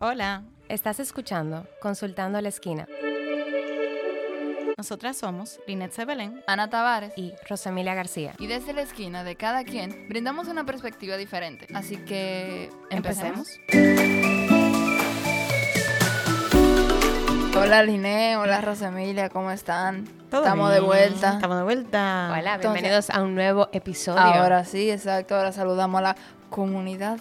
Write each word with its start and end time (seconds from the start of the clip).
Hola, 0.00 0.42
Estás 0.68 0.98
escuchando 0.98 1.68
Consultando 1.80 2.38
a 2.38 2.42
la 2.42 2.48
Esquina 2.48 2.86
nosotras 4.76 5.16
somos 5.16 5.60
Linet 5.68 5.92
Sebelén. 5.92 6.42
Ana 6.48 6.68
Tavares. 6.68 7.12
y 7.16 7.32
Rosemilia 7.48 7.94
García. 7.94 8.34
Y 8.38 8.48
desde 8.48 8.72
la 8.72 8.82
esquina 8.82 9.22
de 9.22 9.36
cada 9.36 9.62
quien 9.62 10.08
brindamos 10.08 10.48
una 10.48 10.66
perspectiva 10.66 11.16
diferente. 11.16 11.68
Así 11.72 11.96
que 11.96 12.70
empecemos. 12.90 13.46
Hola 17.56 17.84
Liné, 17.84 18.36
hola 18.36 18.60
Rosemilia, 18.62 19.28
¿cómo 19.28 19.52
están? 19.52 20.06
¿Todo 20.28 20.42
Estamos 20.42 20.72
de 20.72 20.80
vuelta. 20.80 21.34
Estamos 21.34 21.56
de 21.58 21.62
vuelta. 21.62 22.28
Hola, 22.32 22.54
Entonces- 22.56 22.60
bienvenidos 22.72 23.10
a 23.10 23.22
un 23.22 23.36
nuevo 23.36 23.68
episodio. 23.72 24.20
Ahora 24.20 24.64
sí, 24.64 24.90
exacto, 24.90 25.36
ahora 25.36 25.52
saludamos 25.52 26.00
a 26.00 26.02
la 26.02 26.16
comunidad. 26.50 27.20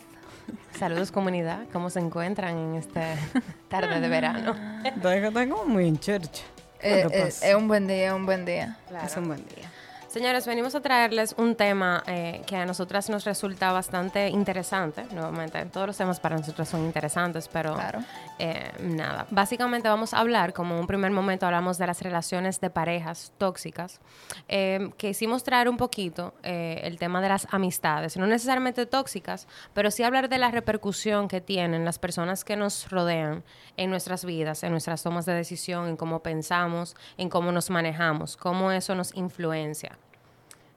Saludos 0.77 1.11
comunidad, 1.11 1.65
¿cómo 1.71 1.89
se 1.89 1.99
encuentran 1.99 2.57
en 2.57 2.75
esta 2.75 3.15
tarde 3.69 3.99
de 3.99 4.07
verano? 4.09 4.55
Está, 4.83 5.47
como 5.47 5.65
muy 5.65 5.87
en 5.87 5.99
church. 5.99 6.41
Eh, 6.81 7.05
¿Qué 7.09 7.19
eh, 7.19 7.27
es 7.27 7.55
un 7.55 7.67
buen 7.67 7.87
día, 7.87 8.07
es 8.07 8.13
un 8.13 8.25
buen 8.25 8.43
día. 8.43 8.77
Es 9.05 9.15
un 9.15 9.27
buen 9.27 9.45
día. 9.45 9.71
Señores, 10.13 10.45
venimos 10.45 10.75
a 10.75 10.79
traerles 10.79 11.33
un 11.39 11.55
tema 11.55 12.03
eh, 12.05 12.43
que 12.45 12.55
a 12.55 12.67
nosotras 12.67 13.09
nos 13.09 13.25
resulta 13.25 13.71
bastante 13.71 14.29
interesante. 14.29 15.05
Nuevamente, 15.11 15.65
todos 15.65 15.87
los 15.87 15.97
temas 15.97 16.19
para 16.19 16.37
nosotros 16.37 16.69
son 16.69 16.85
interesantes, 16.85 17.47
pero 17.47 17.73
Claro. 17.73 17.97
eh, 18.37 18.71
nada. 18.79 19.25
Básicamente 19.31 19.89
vamos 19.89 20.13
a 20.13 20.19
hablar, 20.19 20.53
como 20.53 20.75
en 20.75 20.81
un 20.81 20.85
primer 20.85 21.09
momento 21.09 21.47
hablamos 21.47 21.79
de 21.79 21.87
las 21.87 22.03
relaciones 22.03 22.61
de 22.61 22.69
parejas 22.69 23.33
tóxicas. 23.39 24.01
Eh, 24.47 24.91
quisimos 24.97 25.43
traer 25.43 25.67
un 25.67 25.77
poquito 25.77 26.35
eh, 26.43 26.81
el 26.83 26.99
tema 26.99 27.19
de 27.19 27.29
las 27.29 27.47
amistades, 27.49 28.15
no 28.15 28.27
necesariamente 28.27 28.85
tóxicas, 28.85 29.47
pero 29.73 29.89
sí 29.89 30.03
hablar 30.03 30.29
de 30.29 30.37
la 30.37 30.51
repercusión 30.51 31.27
que 31.27 31.41
tienen 31.41 31.85
las 31.85 31.97
personas 31.97 32.45
que 32.45 32.55
nos 32.55 32.91
rodean 32.91 33.43
en 33.77 33.89
nuestras 33.89 34.25
vidas, 34.25 34.61
en 34.61 34.73
nuestras 34.73 35.01
tomas 35.01 35.25
de 35.25 35.33
decisión, 35.33 35.87
en 35.87 35.97
cómo 35.97 36.21
pensamos, 36.21 36.95
en 37.17 37.29
cómo 37.29 37.51
nos 37.51 37.71
manejamos, 37.71 38.37
cómo 38.37 38.71
eso 38.71 38.93
nos 38.93 39.15
influencia. 39.15 39.97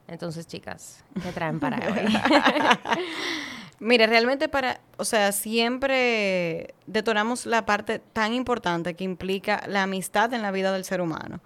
Entonces, 0.07 0.47
chicas, 0.47 1.03
¿qué 1.21 1.31
traen 1.31 1.59
para 1.59 1.77
hoy? 1.87 2.13
Mire, 3.79 4.07
realmente 4.07 4.49
para, 4.49 4.79
o 4.97 5.05
sea, 5.05 5.31
siempre 5.31 6.73
detonamos 6.87 7.45
la 7.45 7.65
parte 7.65 7.99
tan 7.99 8.33
importante 8.33 8.95
que 8.95 9.03
implica 9.03 9.63
la 9.67 9.83
amistad 9.83 10.33
en 10.33 10.41
la 10.41 10.51
vida 10.51 10.71
del 10.71 10.83
ser 10.83 10.99
humano. 11.01 11.41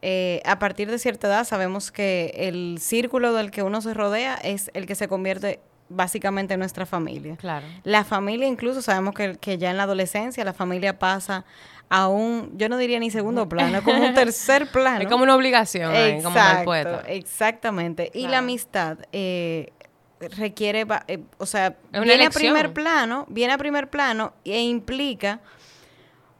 Eh, 0.00 0.42
a 0.44 0.58
partir 0.58 0.90
de 0.90 0.98
cierta 0.98 1.28
edad 1.28 1.44
sabemos 1.44 1.92
que 1.92 2.32
el 2.36 2.78
círculo 2.80 3.32
del 3.32 3.50
que 3.50 3.62
uno 3.62 3.80
se 3.80 3.94
rodea 3.94 4.34
es 4.34 4.70
el 4.74 4.86
que 4.86 4.96
se 4.96 5.08
convierte 5.08 5.60
básicamente 5.94 6.54
en 6.54 6.60
nuestra 6.60 6.86
familia. 6.86 7.36
claro. 7.36 7.66
La 7.84 8.04
familia 8.04 8.46
incluso 8.46 8.82
sabemos 8.82 9.14
que, 9.14 9.36
que 9.38 9.58
ya 9.58 9.70
en 9.70 9.76
la 9.76 9.84
adolescencia 9.84 10.44
la 10.44 10.52
familia 10.52 10.98
pasa 10.98 11.44
a 11.88 12.08
un, 12.08 12.56
yo 12.56 12.70
no 12.70 12.78
diría 12.78 12.98
ni 12.98 13.10
segundo 13.10 13.48
plano, 13.48 13.76
es 13.76 13.84
como 13.84 14.02
un 14.02 14.14
tercer 14.14 14.66
plano. 14.70 15.02
Es 15.02 15.08
como 15.08 15.24
una 15.24 15.36
obligación, 15.36 15.94
ahí, 15.94 16.22
como 16.22 16.34
Exacto, 16.36 16.64
poeta. 16.64 17.02
exactamente. 17.06 18.10
Y 18.14 18.28
la 18.28 18.38
amistad 18.38 18.96
eh, 19.12 19.72
requiere, 20.18 20.86
eh, 21.08 21.20
o 21.36 21.44
sea, 21.44 21.76
viene 21.90 22.24
a 22.26 22.30
primer 22.30 22.72
plano, 22.72 23.26
viene 23.28 23.52
a 23.52 23.58
primer 23.58 23.90
plano 23.90 24.32
e 24.44 24.62
implica 24.62 25.40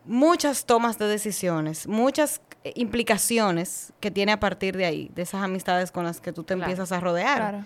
muchas 0.06 0.64
tomas 0.64 0.98
de 0.98 1.06
decisiones, 1.06 1.86
muchas 1.86 2.40
implicaciones 2.74 3.92
que 4.00 4.10
tiene 4.10 4.32
a 4.32 4.40
partir 4.40 4.76
de 4.76 4.84
ahí, 4.84 5.10
de 5.14 5.22
esas 5.22 5.42
amistades 5.42 5.90
con 5.92 6.04
las 6.04 6.20
que 6.20 6.32
tú 6.32 6.42
te 6.44 6.54
Claro. 6.54 6.70
empiezas 6.70 6.92
a 6.92 7.00
rodear. 7.00 7.36
Claro. 7.38 7.64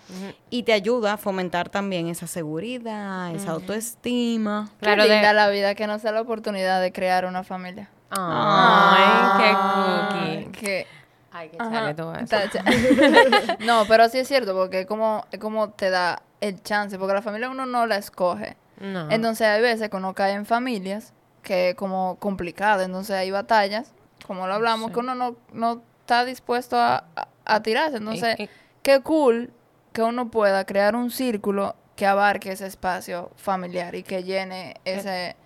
Y 0.50 0.62
te 0.62 0.72
ayuda 0.72 1.14
a 1.14 1.16
fomentar 1.16 1.68
también 1.68 2.08
esa 2.08 2.26
seguridad, 2.26 3.34
esa 3.34 3.52
autoestima. 3.52 4.70
Claro, 4.80 5.02
Qué 5.02 5.08
de- 5.08 5.14
linda 5.16 5.32
la 5.32 5.48
vida 5.48 5.74
que 5.74 5.86
nos 5.86 6.02
da 6.02 6.12
la 6.12 6.20
oportunidad 6.22 6.80
de 6.80 6.92
crear 6.92 7.26
una 7.26 7.44
familia. 7.44 7.90
Ay, 8.10 9.42
qué 9.42 10.46
cookie. 10.52 10.86
Ay, 11.32 11.48
qué 11.50 11.58
chale 11.58 11.94
todo 11.94 12.14
eso. 12.14 12.36
No, 13.60 13.84
pero 13.88 14.08
sí 14.08 14.18
es 14.18 14.28
cierto, 14.28 14.54
porque 14.54 14.80
es 14.80 14.86
como, 14.86 15.26
es 15.30 15.38
como 15.38 15.70
te 15.70 15.90
da 15.90 16.22
el 16.40 16.62
chance, 16.62 16.98
porque 16.98 17.14
la 17.14 17.22
familia 17.22 17.50
uno 17.50 17.66
no 17.66 17.86
la 17.86 17.96
escoge. 17.96 18.56
No. 18.80 19.10
Entonces 19.10 19.46
hay 19.46 19.60
veces 19.60 19.90
que 19.90 19.96
uno 19.96 20.14
cae 20.14 20.32
en 20.32 20.46
familias 20.46 21.12
que 21.42 21.70
es 21.70 21.74
como 21.76 22.16
complicado, 22.18 22.82
entonces 22.82 23.14
hay 23.16 23.30
batallas, 23.30 23.92
como 24.26 24.46
lo 24.46 24.54
hablamos, 24.54 24.88
Sí. 24.88 24.94
que 24.94 25.00
uno 25.00 25.14
no, 25.14 25.36
no 25.52 25.82
está 26.00 26.24
dispuesto 26.24 26.76
a, 26.78 27.04
a- 27.16 27.28
a 27.44 27.62
tirarse. 27.62 27.96
Entonces, 27.98 28.36
Y- 28.38 28.44
y- 28.44 28.50
qué 28.82 29.00
cool 29.00 29.52
que 29.92 30.02
uno 30.02 30.30
pueda 30.30 30.64
crear 30.64 30.94
un 30.96 31.10
círculo 31.10 31.74
que 31.96 32.06
abarque 32.06 32.52
ese 32.52 32.66
espacio 32.66 33.30
familiar 33.36 33.94
y 33.94 34.02
que 34.02 34.22
llene 34.22 34.74
ese... 34.84 35.36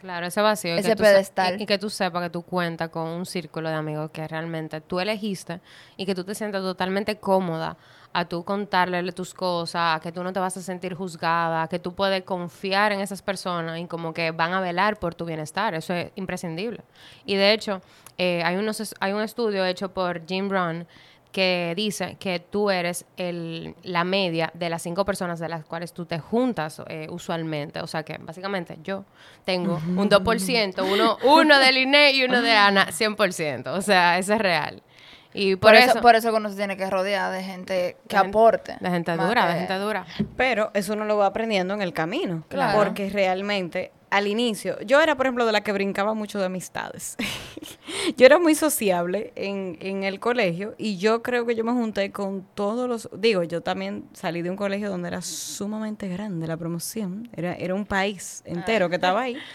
Claro, 0.00 0.26
ese 0.26 0.40
vacío. 0.40 0.74
Ese 0.74 0.90
que 0.90 0.96
tú 0.96 1.02
pedestal. 1.02 1.60
y, 1.60 1.64
y 1.64 1.66
que 1.66 1.78
tú 1.78 1.90
sepas 1.90 2.22
que 2.22 2.30
tú 2.30 2.42
cuentas 2.42 2.88
con 2.88 3.06
un 3.06 3.26
círculo 3.26 3.68
de 3.68 3.74
amigos 3.74 4.10
que 4.10 4.26
realmente 4.26 4.80
tú 4.80 4.98
elegiste 4.98 5.60
y 5.96 6.06
que 6.06 6.14
tú 6.14 6.24
te 6.24 6.34
sientas 6.34 6.62
totalmente 6.62 7.18
cómoda 7.18 7.76
a 8.12 8.24
tú 8.24 8.44
contarle 8.44 9.12
tus 9.12 9.34
cosas, 9.34 9.96
a 9.96 10.00
que 10.00 10.10
tú 10.10 10.24
no 10.24 10.32
te 10.32 10.40
vas 10.40 10.56
a 10.56 10.62
sentir 10.62 10.94
juzgada, 10.94 11.62
a 11.62 11.68
que 11.68 11.78
tú 11.78 11.94
puedes 11.94 12.22
confiar 12.24 12.92
en 12.92 13.00
esas 13.00 13.22
personas 13.22 13.78
y 13.78 13.86
como 13.86 14.12
que 14.12 14.32
van 14.32 14.52
a 14.52 14.60
velar 14.60 14.98
por 14.98 15.14
tu 15.14 15.24
bienestar. 15.24 15.74
Eso 15.74 15.94
es 15.94 16.10
imprescindible. 16.16 16.82
Y 17.24 17.36
de 17.36 17.52
hecho, 17.52 17.82
eh, 18.18 18.42
hay, 18.44 18.56
unos, 18.56 18.94
hay 19.00 19.12
un 19.12 19.22
estudio 19.22 19.64
hecho 19.64 19.92
por 19.92 20.26
Jim 20.26 20.48
Brown 20.48 20.86
que 21.32 21.74
dice 21.76 22.16
que 22.18 22.40
tú 22.40 22.70
eres 22.70 23.04
el, 23.16 23.74
la 23.82 24.04
media 24.04 24.50
de 24.54 24.68
las 24.68 24.82
cinco 24.82 25.04
personas 25.04 25.38
de 25.38 25.48
las 25.48 25.64
cuales 25.64 25.92
tú 25.92 26.04
te 26.06 26.18
juntas 26.18 26.82
eh, 26.88 27.06
usualmente. 27.10 27.80
O 27.80 27.86
sea 27.86 28.02
que 28.02 28.18
básicamente 28.18 28.78
yo 28.82 29.04
tengo 29.44 29.80
un 29.96 30.10
2%, 30.10 30.92
uno, 30.92 31.18
uno 31.24 31.58
de 31.58 31.72
Liné 31.72 32.12
y 32.12 32.24
uno 32.24 32.42
de 32.42 32.52
Ana, 32.52 32.88
100%. 32.88 33.68
O 33.68 33.82
sea, 33.82 34.18
eso 34.18 34.34
es 34.34 34.38
real. 34.40 34.82
Y 35.32 35.56
por, 35.56 35.70
Por, 35.70 35.74
eso, 35.76 35.90
eso, 35.92 36.00
por 36.00 36.14
eso 36.16 36.30
que 36.30 36.36
uno 36.36 36.50
se 36.50 36.56
tiene 36.56 36.76
que 36.76 36.90
rodear 36.90 37.32
de 37.32 37.42
gente 37.42 37.96
que 38.08 38.16
De 38.16 38.26
aporte. 38.26 38.76
de 38.80 38.90
gente 38.90 39.12
dura, 39.16 39.46
de 39.46 39.52
que- 39.52 39.58
gente 39.60 39.74
dura. 39.74 40.04
Pero 40.36 40.70
eso 40.74 40.94
uno 40.94 41.04
lo 41.04 41.16
va 41.18 41.26
aprendiendo 41.26 41.72
en 41.74 41.82
el 41.82 41.92
camino. 41.92 42.42
Claro. 42.48 42.76
Porque 42.78 43.08
realmente, 43.10 43.92
al 44.10 44.26
inicio, 44.26 44.80
yo 44.80 45.00
era, 45.00 45.14
por 45.16 45.26
ejemplo, 45.26 45.46
de 45.46 45.52
la 45.52 45.60
que 45.60 45.70
brincaba 45.72 46.14
mucho 46.14 46.40
de 46.40 46.46
amistades. 46.46 47.16
yo 48.16 48.26
era 48.26 48.40
muy 48.40 48.56
sociable 48.56 49.32
en, 49.36 49.78
en 49.80 50.02
el 50.02 50.18
colegio 50.18 50.74
y 50.78 50.96
yo 50.98 51.22
creo 51.22 51.46
que 51.46 51.54
yo 51.54 51.62
me 51.62 51.72
junté 51.72 52.10
con 52.10 52.44
todos 52.54 52.88
los... 52.88 53.08
Digo, 53.16 53.44
yo 53.44 53.60
también 53.62 54.08
salí 54.12 54.42
de 54.42 54.50
un 54.50 54.56
colegio 54.56 54.90
donde 54.90 55.08
era 55.08 55.22
sumamente 55.22 56.08
grande 56.08 56.48
la 56.48 56.56
promoción. 56.56 57.28
Era, 57.36 57.54
era 57.54 57.74
un 57.74 57.86
país 57.86 58.42
entero 58.44 58.88
que 58.88 58.96
estaba 58.96 59.20
ahí. 59.22 59.36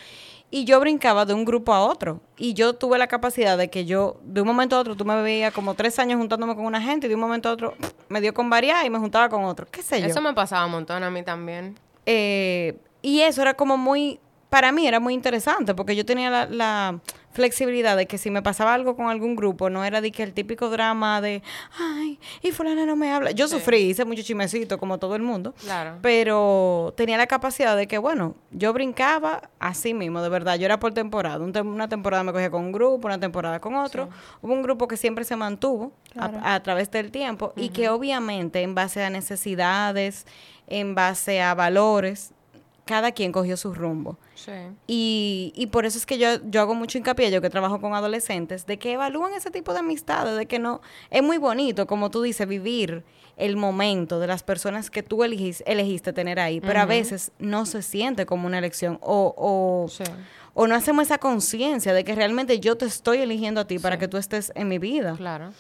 Y 0.55 0.63
yo 0.63 0.79
brincaba 0.79 1.25
de 1.25 1.33
un 1.33 1.43
grupo 1.43 1.73
a 1.73 1.81
otro. 1.81 2.21
Y 2.37 2.53
yo 2.53 2.75
tuve 2.75 2.97
la 2.97 3.07
capacidad 3.07 3.57
de 3.57 3.69
que 3.69 3.83
yo, 3.83 4.21
de 4.23 4.39
un 4.39 4.47
momento 4.47 4.77
a 4.77 4.79
otro, 4.79 4.95
tú 4.95 5.03
me 5.03 5.21
veías 5.21 5.53
como 5.53 5.73
tres 5.73 5.99
años 5.99 6.17
juntándome 6.17 6.55
con 6.55 6.65
una 6.65 6.81
gente 6.81 7.07
y 7.07 7.09
de 7.09 7.15
un 7.15 7.19
momento 7.19 7.49
a 7.49 7.51
otro 7.51 7.73
me 8.07 8.21
dio 8.21 8.33
con 8.33 8.49
variar 8.49 8.85
y 8.85 8.89
me 8.89 8.97
juntaba 8.97 9.27
con 9.27 9.43
otro. 9.43 9.67
¿Qué 9.69 9.83
sé 9.83 9.99
yo? 9.99 10.07
Eso 10.07 10.21
me 10.21 10.33
pasaba 10.33 10.65
un 10.65 10.71
montón 10.71 11.03
a 11.03 11.11
mí 11.11 11.23
también. 11.23 11.77
Eh, 12.05 12.77
y 13.01 13.19
eso 13.19 13.41
era 13.41 13.55
como 13.55 13.75
muy, 13.75 14.21
para 14.49 14.71
mí 14.71 14.87
era 14.87 15.01
muy 15.01 15.13
interesante 15.13 15.75
porque 15.75 15.93
yo 15.93 16.05
tenía 16.05 16.29
la, 16.29 16.45
la 16.45 16.99
flexibilidad 17.35 17.97
de 17.97 18.07
que 18.07 18.17
si 18.17 18.31
me 18.31 18.41
pasaba 18.41 18.73
algo 18.73 18.95
con 18.95 19.07
algún 19.09 19.35
grupo, 19.35 19.69
no 19.69 19.83
era 19.83 19.99
de 20.01 20.11
que 20.11 20.23
el 20.23 20.33
típico 20.33 20.69
drama 20.69 21.19
de, 21.21 21.43
ay, 21.77 22.17
y 22.41 22.51
fulana 22.51 22.85
no 22.85 22.95
me 22.95 23.11
habla. 23.11 23.31
Yo 23.31 23.47
sufrí, 23.49 23.77
hice 23.89 24.05
mucho 24.05 24.23
chimecito 24.23 24.77
como 24.77 24.97
todo 24.97 25.15
el 25.17 25.21
mundo, 25.21 25.53
Claro. 25.59 25.97
pero 26.01 26.93
tenía 26.95 27.17
la 27.17 27.27
capacidad 27.27 27.75
de 27.75 27.87
que, 27.87 27.97
bueno, 27.97 28.35
yo 28.51 28.71
brincaba 28.71 29.49
así 29.59 29.93
mismo, 29.93 30.21
de 30.21 30.29
verdad, 30.29 30.55
yo 30.57 30.65
era 30.65 30.79
por 30.79 30.93
temporada. 30.93 31.43
Un 31.43 31.51
tem- 31.53 31.67
una 31.67 31.89
temporada 31.89 32.23
me 32.23 32.31
cogía 32.31 32.49
con 32.49 32.63
un 32.63 32.71
grupo, 32.71 33.05
una 33.07 33.19
temporada 33.19 33.59
con 33.59 33.75
otro. 33.75 34.09
Hubo 34.41 34.53
un 34.53 34.61
grupo 34.63 34.87
que 34.87 34.95
siempre 34.95 35.25
se 35.25 35.35
mantuvo 35.35 35.91
Claro. 36.13 36.39
a, 36.41 36.63
través 36.63 36.89
del 36.91 37.11
tiempo 37.11 37.51
y 37.57 37.69
que 37.69 37.89
obviamente 37.89 38.61
en 38.61 38.73
base 38.73 39.03
a 39.03 39.09
necesidades, 39.09 40.25
en 40.67 40.95
base 40.95 41.41
a 41.41 41.53
valores, 41.53 42.31
cada 42.85 43.11
quien 43.11 43.31
cogió 43.31 43.57
su 43.57 43.73
rumbo. 43.73 44.17
Sí. 44.35 44.51
Y, 44.87 45.51
y 45.55 45.67
por 45.67 45.85
eso 45.85 45.97
es 45.97 46.05
que 46.05 46.17
yo, 46.19 46.27
yo 46.45 46.61
hago 46.61 46.75
mucho 46.75 46.97
hincapié, 46.99 47.31
yo 47.31 47.41
que 47.41 47.49
trabajo 47.49 47.81
con 47.81 47.93
adolescentes, 47.95 48.65
de 48.67 48.77
que 48.77 48.93
evalúan 48.93 49.33
ese 49.33 49.49
tipo 49.51 49.73
de 49.73 49.79
amistades, 49.79 50.37
de 50.37 50.45
que 50.45 50.59
no, 50.59 50.81
es 51.09 51.23
muy 51.23 51.37
bonito, 51.37 51.87
como 51.87 52.11
tú 52.11 52.21
dices, 52.21 52.47
vivir 52.47 53.03
el 53.37 53.57
momento 53.57 54.19
de 54.19 54.27
las 54.27 54.43
personas 54.43 54.89
que 54.91 55.01
tú 55.03 55.17
elegis- 55.23 55.63
elegiste 55.65 56.13
tener 56.13 56.39
ahí, 56.39 56.61
pero 56.61 56.79
a 56.79 56.85
veces 56.85 57.31
no 57.39 57.65
se 57.65 57.81
siente 57.81 58.25
como 58.25 58.45
una 58.47 58.59
elección 58.59 58.97
o, 59.01 59.33
o, 59.35 59.87
Sí. 59.89 60.03
o 60.53 60.67
no 60.67 60.75
hacemos 60.75 61.03
esa 61.07 61.17
conciencia 61.17 61.93
de 61.93 62.03
que 62.03 62.13
realmente 62.15 62.59
yo 62.59 62.77
te 62.77 62.85
estoy 62.85 63.17
eligiendo 63.17 63.59
a 63.61 63.67
ti 63.67 63.77
para 63.79 63.97
que 63.97 64.07
tú 64.07 64.17
estés 64.17 64.51
en 64.55 64.67
mi 64.69 64.77
vida. 64.77 65.15
Claro. 65.17 65.51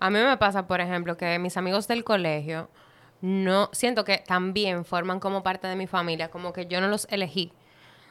A 0.00 0.10
mí 0.10 0.18
me 0.18 0.36
pasa, 0.38 0.66
por 0.66 0.80
ejemplo, 0.80 1.16
que 1.16 1.38
mis 1.38 1.56
amigos 1.56 1.86
del 1.88 2.04
colegio 2.04 2.68
no 3.20 3.68
siento 3.72 4.04
que 4.04 4.18
también 4.26 4.84
forman 4.84 5.20
como 5.20 5.42
parte 5.42 5.66
de 5.66 5.76
mi 5.76 5.86
familia, 5.86 6.30
como 6.30 6.52
que 6.52 6.66
yo 6.66 6.80
no 6.80 6.88
los 6.88 7.06
elegí. 7.10 7.52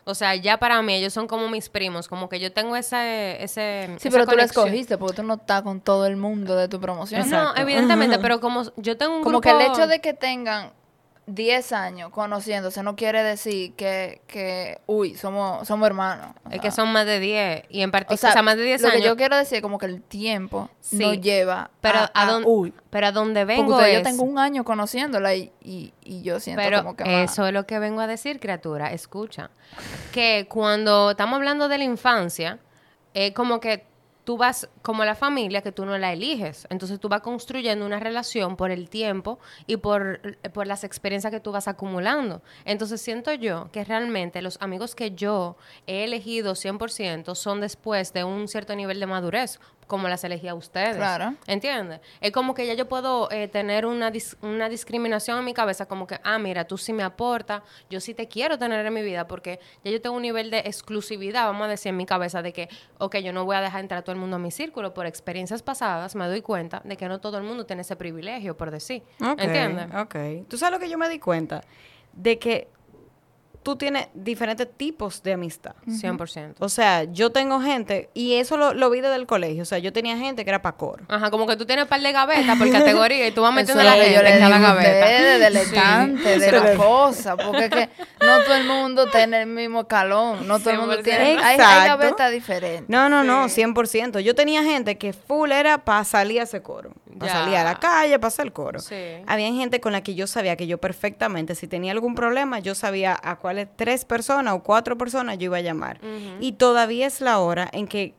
O 0.10 0.16
sea, 0.16 0.36
ya 0.36 0.58
para 0.58 0.82
mí 0.82 0.94
ellos 0.94 1.12
son 1.12 1.28
como 1.28 1.50
mis 1.50 1.68
primos, 1.68 2.08
como 2.08 2.30
que 2.30 2.40
yo 2.40 2.54
tengo 2.54 2.78
ese 2.78 3.44
ese 3.44 3.88
Sí, 4.00 4.08
esa 4.08 4.10
pero 4.10 4.24
tú 4.26 4.32
conexión. 4.32 4.66
escogiste 4.68 4.98
porque 4.98 5.18
tú 5.18 5.24
no 5.24 5.34
estás 5.34 5.64
con 5.64 5.82
todo 5.82 6.06
el 6.06 6.16
mundo 6.16 6.56
de 6.56 6.70
tu 6.70 6.80
promoción. 6.80 7.22
Exacto. 7.22 7.54
No, 7.56 7.62
evidentemente, 7.62 8.18
pero 8.20 8.40
como 8.40 8.64
yo 8.78 8.96
tengo 8.98 9.18
un 9.18 9.24
Como 9.24 9.40
grupo 9.42 9.58
que 9.58 9.66
el 9.66 9.70
hecho 9.72 9.86
de 9.88 10.00
que 10.00 10.14
tengan 10.14 10.72
10 11.30 11.74
años 11.74 12.10
conociéndose 12.12 12.82
no 12.84 12.96
quiere 12.96 13.22
decir 13.22 13.74
que, 13.74 14.22
que 14.28 14.80
uy, 14.88 15.14
somos, 15.16 15.68
somos 15.68 15.86
hermanos. 15.86 16.34
O 16.46 16.50
Es 16.52 16.62
que 16.62 16.72
son 16.72 16.92
más 16.94 17.06
de 17.06 17.20
10. 17.20 17.64
Y 17.70 17.82
en 17.82 17.90
o 17.90 17.92
particular, 17.92 18.18
sea, 18.18 18.30
o 18.30 18.34
sea, 18.34 18.42
más 18.42 18.56
de 18.56 18.64
10 18.64 18.82
lo 18.82 18.88
años. 18.88 19.02
que 19.02 19.08
yo 19.08 19.16
quiero 19.18 19.36
decir 19.36 19.58
es 19.58 19.62
como 19.62 19.78
que 19.78 19.88
el 19.88 20.02
tiempo 20.02 20.70
Sí, 20.80 20.96
nos 20.98 21.20
lleva 21.20 21.70
pero 21.82 22.00
a, 22.00 22.12
a, 22.14 22.24
a, 22.24 22.32
don- 22.32 22.44
uy. 22.46 22.74
pero 22.90 23.08
a 23.08 23.12
donde 23.12 23.42
Porque 23.42 23.56
vengo 23.62 23.82
es... 23.82 23.98
yo 23.98 24.04
tengo 24.04 24.24
un 24.24 24.40
año 24.40 24.64
conociéndola 24.64 25.36
y, 25.36 25.52
y, 25.62 25.94
y 26.02 26.22
yo 26.22 26.40
siento 26.40 26.62
Pero 26.64 26.78
como 26.80 26.96
que 26.96 27.04
más- 27.04 27.32
eso 27.32 27.46
es 27.46 27.54
lo 27.54 27.66
que 27.68 27.78
vengo 27.78 28.00
a 28.00 28.08
decir, 28.08 28.40
criatura. 28.40 28.94
Escucha. 28.94 29.50
Que 30.14 30.48
cuando 30.50 31.12
estamos 31.12 31.36
hablando 31.36 31.68
de 31.68 31.78
la 31.78 31.84
infancia, 31.84 32.58
es 33.14 33.34
como 33.34 33.60
que 33.60 33.86
tú 34.28 34.36
vas, 34.36 34.68
como 34.82 35.06
la 35.06 35.16
familia, 35.16 35.62
que 35.62 35.72
tú 35.72 35.86
no 35.86 35.98
la 35.98 36.12
eliges. 36.12 36.68
Entonces 36.70 37.00
tú 37.00 37.08
vas 37.08 37.22
construyendo 37.22 37.86
una 37.86 37.98
relación 37.98 38.58
por 38.58 38.72
el 38.72 38.90
tiempo 38.90 39.40
y 39.68 39.78
por, 39.78 40.20
por 40.52 40.68
las 40.68 40.84
experiencias 40.84 41.32
que 41.32 41.40
tú 41.40 41.54
vas 41.54 41.70
acumulando. 41.70 42.42
Entonces 42.66 43.00
siento 43.00 43.34
yo 43.34 43.70
que 43.72 43.86
realmente 43.86 44.42
los 44.42 44.58
amigos 44.62 44.96
que 44.96 45.12
yo 45.12 45.56
he 45.86 46.04
elegido 46.04 46.56
100% 46.56 47.36
son 47.36 47.62
después 47.62 48.12
de 48.12 48.26
un 48.26 48.50
cierto 48.50 48.76
nivel 48.76 49.00
de 49.00 49.06
madurez, 49.06 49.62
como 49.88 50.08
las 50.10 50.24
elegí 50.24 50.48
a 50.48 50.54
ustedes. 50.54 50.98
Claro. 50.98 51.34
¿Entiendes? 51.48 52.02
Es 52.22 52.32
como 52.32 52.54
que 52.54 52.68
ya 52.68 52.74
yo 52.74 52.88
puedo 52.88 53.32
eh, 53.32 53.48
tener 53.48 53.86
una, 53.86 54.12
dis- 54.12 54.36
una 54.42 54.70
discriminación 54.70 55.40
en 55.40 55.46
mi 55.46 55.54
cabeza, 55.54 55.88
como 55.88 56.06
que, 56.06 56.20
ah, 56.24 56.38
mira, 56.38 56.66
tú 56.66 56.78
sí 56.78 56.94
me 56.94 57.04
aportas, 57.04 57.64
yo 57.90 58.00
sí 58.00 58.14
te 58.14 58.28
quiero 58.28 58.58
tener 58.58 58.86
en 58.86 58.94
mi 58.94 59.02
vida, 59.02 59.28
porque 59.28 59.60
ya 59.84 59.92
yo 59.92 60.02
tengo 60.02 60.16
un 60.16 60.22
nivel 60.22 60.52
de 60.52 60.60
exclusividad, 60.60 61.46
vamos 61.46 61.66
a 61.66 61.70
decir, 61.70 61.90
en 61.90 61.98
mi 61.98 62.06
cabeza, 62.06 62.42
de 62.42 62.54
que, 62.54 62.70
ok, 62.98 63.18
yo 63.18 63.34
no 63.34 63.46
voy 63.46 63.56
a 63.56 63.62
dejar 63.62 63.80
entrar 63.82 64.00
a 64.00 64.02
todo 64.04 64.14
el 64.14 64.20
mundo 64.20 64.36
a 64.36 64.40
mi 64.40 64.52
círculo. 64.52 64.94
Por 64.94 65.06
experiencias 65.06 65.64
pasadas 65.64 66.16
me 66.16 66.28
doy 66.28 66.42
cuenta 66.42 66.82
de 66.84 66.98
que 66.98 67.08
no 67.08 67.20
todo 67.20 67.38
el 67.38 67.44
mundo 67.44 67.66
tiene 67.66 67.82
ese 67.82 67.96
privilegio, 67.96 68.58
por 68.58 68.72
decir. 68.72 69.04
Ok, 69.22 69.40
¿Entiendes? 69.42 69.88
Ok. 69.96 70.16
¿Tú 70.50 70.58
sabes 70.58 70.74
lo 70.74 70.80
que 70.80 70.90
yo 70.90 70.98
me 70.98 71.08
di 71.10 71.20
cuenta? 71.20 71.64
De 72.14 72.38
que 72.40 72.68
tú 73.68 73.76
tienes 73.76 74.08
diferentes 74.14 74.66
tipos 74.78 75.22
de 75.24 75.34
amistad. 75.34 75.74
100%. 75.88 76.54
O 76.60 76.70
sea, 76.70 77.04
yo 77.04 77.32
tengo 77.34 77.60
gente, 77.60 78.10
y 78.14 78.36
eso 78.36 78.56
lo, 78.56 78.74
lo 78.74 78.90
vi 78.90 79.02
desde 79.02 79.18
el 79.18 79.28
colegio, 79.28 79.64
o 79.64 79.66
sea, 79.66 79.78
yo 79.78 79.92
tenía 79.92 80.16
gente 80.18 80.46
que 80.46 80.50
era 80.52 80.62
para 80.62 80.78
coro. 80.78 81.04
Ajá, 81.10 81.30
como 81.32 81.46
que 81.48 81.58
tú 81.58 81.66
tienes 81.66 81.84
un 81.84 81.90
par 81.90 82.00
de 82.00 82.14
gavetas 82.14 82.58
por 82.58 82.72
categoría 82.72 83.28
y 83.28 83.32
tú 83.34 83.42
vas 83.42 83.54
metiendo 83.54 83.84
la 83.84 83.92
gente 83.96 84.14
yo 84.14 84.24
le 84.24 84.36
en 84.36 84.40
cada 84.40 84.58
gaveta. 84.60 84.90
ustedes, 84.90 85.40
del 85.42 85.58
Sí. 85.58 86.40
de 86.40 86.52
la 86.54 86.76
cosa, 86.78 87.36
porque 87.36 87.66
es 87.66 87.70
que 87.70 87.90
no 88.26 88.42
todo 88.46 88.56
el 88.56 88.64
mundo 88.64 89.08
tiene 89.08 89.42
el 89.42 89.48
mismo 89.48 89.82
escalón, 89.82 90.48
no 90.48 90.60
todo 90.60 90.70
el 90.70 90.78
mundo 90.80 90.94
100%. 90.96 91.04
tiene, 91.04 91.38
hay, 91.44 91.60
hay 91.60 91.88
gavetas 91.90 92.32
diferentes. 92.32 92.88
No, 92.88 93.10
no, 93.10 93.26
no, 93.26 93.50
100%. 93.50 94.22
Yo 94.22 94.34
tenía 94.34 94.64
gente 94.64 94.98
que 94.98 95.12
full 95.12 95.52
era 95.52 95.80
para 95.84 96.06
salir 96.06 96.40
a 96.40 96.44
ese 96.44 96.62
coro. 96.62 96.92
Para 97.20 97.34
salir 97.34 97.56
a 97.56 97.64
la 97.64 97.80
calle, 97.80 98.18
para 98.20 98.28
hacer 98.28 98.46
el 98.46 98.54
coro. 98.54 98.80
Sí. 98.80 98.96
Había 99.26 99.52
gente 99.54 99.80
con 99.80 99.92
la 99.92 100.02
que 100.02 100.16
yo 100.16 100.28
sabía 100.28 100.56
que 100.56 100.68
yo 100.68 100.78
perfectamente, 100.78 101.56
si 101.56 101.68
tenía 101.68 101.92
algún 101.92 102.16
problema, 102.16 102.60
yo 102.60 102.76
sabía 102.76 103.18
a 103.22 103.38
cuáles 103.38 103.68
tres 103.76 104.06
personas 104.06 104.54
o 104.54 104.64
cuatro 104.64 104.98
personas 104.98 105.38
yo 105.38 105.46
iba 105.46 105.58
a 105.58 105.62
llamar. 105.62 106.00
Y 106.40 106.54
todavía 106.54 107.08
es 107.08 107.22
la 107.22 107.40
hora 107.40 107.70
en 107.72 107.88
que 107.88 108.14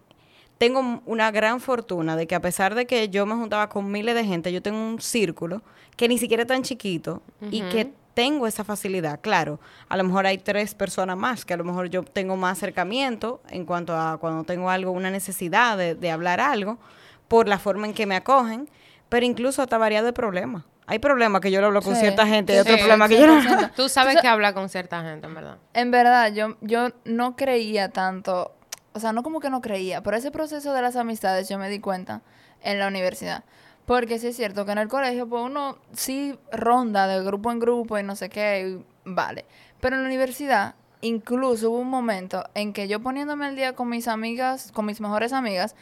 tengo 0.58 1.00
una 1.06 1.30
gran 1.30 1.60
fortuna 1.60 2.16
de 2.16 2.26
que 2.26 2.34
a 2.34 2.40
pesar 2.40 2.74
de 2.74 2.86
que 2.86 3.08
yo 3.08 3.24
me 3.26 3.34
juntaba 3.34 3.68
con 3.68 3.90
miles 3.90 4.14
de 4.14 4.24
gente, 4.24 4.52
yo 4.52 4.60
tengo 4.60 4.78
un 4.78 5.00
círculo 5.00 5.62
que 5.96 6.08
ni 6.08 6.18
siquiera 6.18 6.42
es 6.42 6.48
tan 6.48 6.62
chiquito 6.62 7.22
y 7.50 7.62
que 7.62 7.92
tengo 8.14 8.48
esa 8.48 8.64
facilidad. 8.64 9.20
Claro, 9.20 9.60
a 9.88 9.96
lo 9.96 10.02
mejor 10.02 10.26
hay 10.26 10.38
tres 10.38 10.74
personas 10.74 11.16
más, 11.16 11.44
que 11.44 11.54
a 11.54 11.56
lo 11.56 11.62
mejor 11.62 11.88
yo 11.88 12.02
tengo 12.02 12.36
más 12.36 12.58
acercamiento 12.58 13.40
en 13.48 13.64
cuanto 13.64 13.96
a 13.96 14.18
cuando 14.18 14.42
tengo 14.42 14.70
algo, 14.70 14.90
una 14.90 15.10
necesidad 15.10 15.78
de, 15.78 15.94
de 15.94 16.10
hablar 16.10 16.40
algo, 16.40 16.78
por 17.28 17.46
la 17.46 17.60
forma 17.60 17.86
en 17.86 17.94
que 17.94 18.06
me 18.06 18.16
acogen, 18.16 18.68
pero 19.08 19.24
incluso 19.26 19.62
hasta 19.62 19.78
variado 19.78 20.06
de 20.06 20.12
problemas. 20.12 20.64
Hay 20.86 20.98
problemas 20.98 21.42
que 21.42 21.50
yo 21.50 21.60
lo 21.60 21.66
hablo 21.66 21.82
con 21.82 21.94
Sí, 21.94 22.00
cierta 22.00 22.26
gente 22.26 22.54
y 22.54 22.56
sí, 22.56 22.60
otros 22.60 22.76
sí, 22.76 22.82
problemas 22.82 23.08
que 23.10 23.20
yo 23.20 23.26
no 23.26 23.40
100%. 23.42 23.72
Tú 23.76 23.88
sabes 23.90 24.16
que 24.20 24.28
habla 24.28 24.54
con 24.54 24.68
cierta 24.70 25.02
gente, 25.02 25.26
en 25.26 25.34
verdad. 25.34 25.58
En 25.74 25.90
verdad, 25.90 26.32
yo, 26.32 26.56
yo 26.62 26.88
no 27.04 27.36
creía 27.36 27.90
tanto, 27.90 28.54
o 28.94 29.00
sea, 29.00 29.12
no 29.12 29.22
como 29.22 29.40
que 29.40 29.50
no 29.50 29.60
creía, 29.60 30.02
pero 30.02 30.16
ese 30.16 30.30
proceso 30.30 30.72
de 30.72 30.80
las 30.80 30.96
amistades 30.96 31.48
yo 31.48 31.58
me 31.58 31.68
di 31.68 31.78
cuenta 31.78 32.22
en 32.62 32.78
la 32.78 32.88
universidad. 32.88 33.44
Porque 33.84 34.18
sí 34.18 34.28
es 34.28 34.36
cierto 34.36 34.64
que 34.66 34.72
en 34.72 34.78
el 34.78 34.88
colegio, 34.88 35.26
pues 35.28 35.42
uno 35.42 35.78
sí 35.92 36.38
ronda 36.52 37.06
de 37.06 37.22
grupo 37.22 37.50
en 37.50 37.58
grupo 37.58 37.98
y 37.98 38.02
no 38.02 38.16
sé 38.16 38.28
qué, 38.28 38.68
y 38.78 38.84
vale. 39.04 39.44
Pero 39.80 39.96
en 39.96 40.02
la 40.02 40.08
universidad, 40.08 40.74
incluso 41.00 41.70
hubo 41.70 41.80
un 41.80 41.88
momento 41.88 42.44
en 42.54 42.72
que 42.72 42.88
yo 42.88 43.00
poniéndome 43.00 43.46
al 43.46 43.56
día 43.56 43.74
con 43.74 43.88
mis 43.88 44.08
amigas, 44.08 44.72
con 44.72 44.86
mis 44.86 45.00
mejores 45.00 45.32
amigas, 45.32 45.74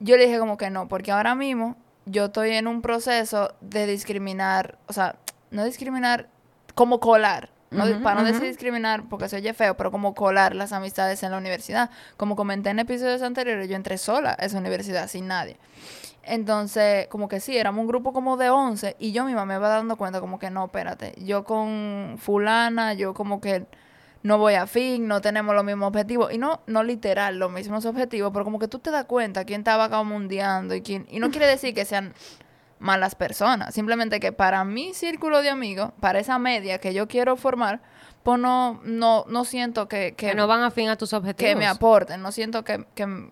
yo 0.00 0.16
le 0.16 0.26
dije 0.26 0.38
como 0.38 0.56
que 0.56 0.70
no, 0.70 0.88
porque 0.88 1.12
ahora 1.12 1.34
mismo 1.34 1.76
yo 2.06 2.26
estoy 2.26 2.50
en 2.52 2.66
un 2.66 2.82
proceso 2.82 3.54
de 3.60 3.86
discriminar, 3.86 4.78
o 4.86 4.92
sea, 4.92 5.16
no 5.50 5.64
discriminar, 5.64 6.28
como 6.74 7.00
colar. 7.00 7.50
No, 7.70 7.84
para 8.04 8.20
no 8.20 8.24
decir 8.24 8.42
discriminar 8.42 9.08
porque 9.08 9.28
se 9.28 9.36
oye 9.36 9.52
feo, 9.52 9.76
pero 9.76 9.90
como 9.90 10.14
colar 10.14 10.54
las 10.54 10.72
amistades 10.72 11.24
en 11.24 11.32
la 11.32 11.38
universidad. 11.38 11.90
Como 12.16 12.36
comenté 12.36 12.70
en 12.70 12.78
episodios 12.78 13.20
anteriores, 13.22 13.68
yo 13.68 13.74
entré 13.74 13.98
sola 13.98 14.36
a 14.38 14.44
esa 14.44 14.58
universidad, 14.58 15.08
sin 15.08 15.26
nadie. 15.26 15.56
Entonces, 16.22 17.08
como 17.08 17.28
que 17.28 17.40
sí, 17.40 17.56
éramos 17.56 17.80
un 17.80 17.88
grupo 17.88 18.12
como 18.12 18.36
de 18.36 18.50
11 18.50 18.96
y 19.00 19.10
yo 19.10 19.24
misma 19.24 19.44
me 19.44 19.56
iba 19.56 19.68
dando 19.68 19.96
cuenta 19.96 20.20
como 20.20 20.38
que 20.38 20.50
no, 20.50 20.66
espérate, 20.66 21.14
yo 21.18 21.42
con 21.42 22.16
fulana, 22.18 22.94
yo 22.94 23.12
como 23.12 23.40
que 23.40 23.66
no 24.24 24.38
voy 24.38 24.54
a 24.54 24.66
fin, 24.66 25.06
no 25.06 25.20
tenemos 25.20 25.54
los 25.54 25.64
mismos 25.64 25.88
objetivos. 25.88 26.32
Y 26.32 26.38
no, 26.38 26.62
no 26.66 26.82
literal 26.82 27.38
los 27.38 27.52
mismos 27.52 27.84
objetivos, 27.84 28.32
pero 28.32 28.42
como 28.44 28.58
que 28.58 28.68
tú 28.68 28.78
te 28.78 28.90
das 28.90 29.04
cuenta 29.04 29.44
quién 29.44 29.60
estaba 29.60 29.84
acá 29.84 30.02
mundiando 30.02 30.74
y 30.74 30.80
quién... 30.80 31.06
Y 31.10 31.20
no 31.20 31.30
quiere 31.30 31.46
decir 31.46 31.74
que 31.74 31.84
sean 31.84 32.14
malas 32.78 33.14
personas, 33.14 33.74
simplemente 33.74 34.20
que 34.20 34.32
para 34.32 34.64
mi 34.64 34.94
círculo 34.94 35.42
de 35.42 35.50
amigos, 35.50 35.92
para 36.00 36.18
esa 36.18 36.38
media 36.38 36.78
que 36.78 36.94
yo 36.94 37.06
quiero 37.06 37.36
formar, 37.36 37.82
pues 38.22 38.40
no, 38.40 38.80
no, 38.82 39.26
no 39.28 39.44
siento 39.44 39.88
que, 39.88 40.14
Que, 40.16 40.28
que, 40.28 40.34
no 40.34 40.46
van 40.46 40.62
afín 40.62 40.88
a 40.88 40.96
tus 40.96 41.12
objetivos. 41.12 41.50
que 41.50 41.56
me 41.56 41.66
aporten, 41.66 42.22
no 42.22 42.32
siento 42.32 42.64
que, 42.64 42.86
que... 42.94 43.30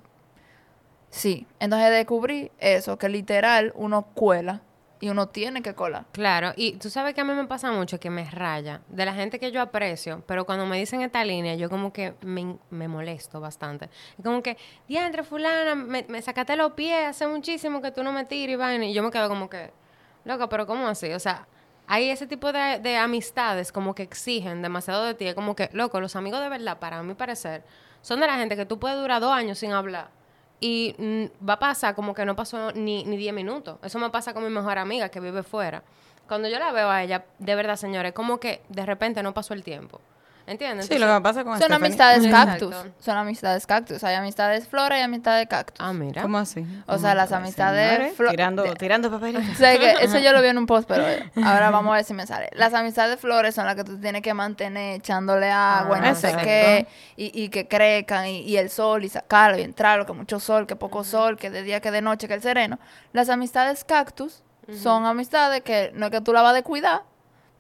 Sí, 1.09 1.47
entonces 1.59 1.91
descubrí 1.91 2.53
eso, 2.59 2.99
que 2.99 3.09
literal 3.09 3.73
uno 3.77 4.03
cuela 4.15 4.61
y 5.03 5.09
uno 5.09 5.29
tiene 5.29 5.63
que 5.63 5.75
colar. 5.75 6.05
Claro, 6.13 6.53
y 6.55 6.75
tú 6.75 6.89
sabes 6.89 7.13
que 7.13 7.23
a 7.23 7.25
mí 7.25 7.35
me 7.35 7.45
pasa 7.49 7.73
mucho 7.73 7.99
que 7.99 8.09
me 8.09 8.25
raya 8.31 8.83
de 8.87 9.05
la 9.05 9.13
gente 9.13 9.41
que 9.41 9.51
yo 9.51 9.61
aprecio, 9.61 10.23
pero 10.29 10.47
cuando 10.47 10.65
me 10.65 10.79
dicen 10.79 11.03
esta 11.03 11.25
línea, 11.25 11.57
yo 11.57 11.69
como 11.69 11.93
que 11.93 12.15
me, 12.21 12.57
me 12.71 12.87
molesto 12.87 13.41
bastante. 13.41 13.91
Como 14.23 14.45
que, 14.45 14.57
diantre, 14.87 15.25
fulana, 15.25 15.75
me, 15.75 16.23
sacaste 16.23 16.55
los 16.55 16.75
pies 16.75 17.09
hace 17.09 17.27
muchísimo 17.27 17.83
que 17.83 17.91
tú 17.91 18.05
no 18.05 18.13
me 18.13 18.27
tiras 18.27 18.57
vaina, 18.57 18.87
y 18.87 18.95
yo 18.95 19.03
me 19.03 19.11
quedo 19.11 19.29
como 19.29 19.51
que, 19.51 19.73
loca, 20.25 20.49
pero 20.49 20.69
¿cómo 20.69 20.87
así? 20.87 21.13
O 21.13 21.19
sea, 21.19 21.49
hay 21.89 22.09
ese 22.09 22.29
tipo 22.29 22.53
de, 22.53 22.79
de 22.79 22.97
amistades 22.97 23.73
como 23.73 23.97
que 23.97 24.05
exigen 24.05 24.63
demasiado 24.63 25.05
de 25.05 25.15
ti, 25.15 25.27
es 25.27 25.35
como 25.35 25.57
que, 25.57 25.69
loco, 25.73 26.01
los 26.01 26.15
amigos 26.15 26.41
de 26.41 26.49
verdad, 26.49 26.79
para 26.79 27.03
mi 27.03 27.15
parecer, 27.15 27.65
son 28.03 28.21
de 28.21 28.29
la 28.29 28.37
gente 28.37 28.55
que 28.55 28.67
tú 28.67 28.79
puedes 28.79 28.97
durar 28.97 29.21
dos 29.21 29.33
años 29.33 29.59
sin 29.59 29.73
hablar. 29.73 30.11
Y 30.63 30.95
mm, 30.97 31.47
va 31.47 31.55
a 31.55 31.59
pasar 31.59 31.97
como 31.97 32.15
que 32.15 32.25
no 32.25 32.37
pasó 32.37 32.71
ni, 32.71 33.03
ni 33.03 33.17
10 33.17 33.35
minutos. 33.35 33.79
Eso 33.83 33.99
me 33.99 34.11
pasa 34.11 34.33
con 34.33 34.45
mi 34.45 34.49
mejor 34.49 34.79
amiga 34.79 35.09
que 35.09 35.19
vive 35.19 35.43
fuera. 35.43 35.83
Cuando 36.29 36.49
yo 36.49 36.61
la 36.61 36.71
veo 36.71 36.89
a 36.89 37.03
ella, 37.03 37.25
de 37.41 37.55
verdad, 37.57 37.75
señores, 37.75 38.13
como 38.13 38.39
que 38.39 38.63
de 38.69 38.87
repente 38.87 39.25
no 39.25 39.35
pasó 39.35 39.55
el 39.55 39.65
tiempo. 39.65 40.01
¿Entiendes? 40.47 40.87
Sí, 40.87 40.99
lo 40.99 41.07
que 41.07 41.21
pasa 41.21 41.45
con 41.45 41.53
Son 41.59 41.69
Stephanie- 41.69 41.87
amistades 41.87 42.25
Exacto. 42.25 42.71
cactus, 42.71 42.93
son 43.05 43.17
amistades 43.17 43.67
cactus. 43.67 44.05
Hay 44.05 44.15
amistades 44.17 44.67
flora 44.67 44.99
y 44.99 45.03
amistades 45.03 45.47
cactus. 45.47 45.77
Ah, 45.87 45.93
mira. 45.93 46.21
¿Cómo 46.23 46.39
así? 46.39 46.67
O 46.87 46.99
sea, 46.99 47.15
las 47.15 47.31
amistades 47.33 47.93
señores, 47.93 48.19
flo- 48.19 48.31
Tirando, 48.31 48.63
de- 48.65 48.75
tirando 48.75 49.11
papelitos. 49.11 49.45
Sé 49.57 49.79
que 49.79 49.93
eso 50.05 50.19
yo 50.19 50.33
lo 50.33 50.43
vi 50.43 50.49
en 50.49 50.59
un 50.59 50.67
post, 50.67 50.89
pero 50.89 51.05
ahora 51.45 51.71
vamos 51.71 51.93
a 51.93 51.97
ver 51.97 52.05
si 52.05 52.13
me 52.15 52.27
sale. 52.27 52.49
Las 52.55 52.75
amistades 52.75 53.21
flores 53.21 53.55
son 53.55 53.67
las 53.67 53.77
que 53.77 53.85
tú 53.85 53.99
tienes 53.99 54.23
que 54.23 54.35
mantener 54.35 54.97
echándole 54.97 55.51
agua 55.51 55.99
y 55.99 56.01
Ah, 56.03 56.09
no 56.11 56.15
sé 56.17 56.37
qué, 56.43 56.87
y, 57.17 57.43
y 57.45 57.49
que 57.49 57.69
crezcan, 57.69 58.27
y, 58.27 58.41
y 58.41 58.57
el 58.57 58.69
sol, 58.69 59.05
y 59.05 59.09
sacarlo, 59.09 59.59
y 59.59 59.63
entrarlo, 59.63 60.07
que 60.07 60.13
mucho 60.13 60.41
sol, 60.41 60.67
que 60.67 60.75
poco 60.77 61.05
sol, 61.05 61.37
que 61.37 61.51
de 61.51 61.63
día, 61.63 61.81
que 61.81 61.91
de 61.91 62.03
noche, 62.03 62.27
que 62.27 62.35
el 62.35 62.43
sereno. 62.43 62.79
Las 63.13 63.29
amistades 63.29 63.85
cactus 63.85 64.43
son 64.81 65.07
amistades 65.07 65.63
que 65.63 65.91
no 65.95 66.07
es 66.07 66.13
que 66.13 66.21
tú 66.21 66.33
la 66.33 66.43
vas 66.43 66.57
a 66.57 66.63
cuidar, 66.63 67.03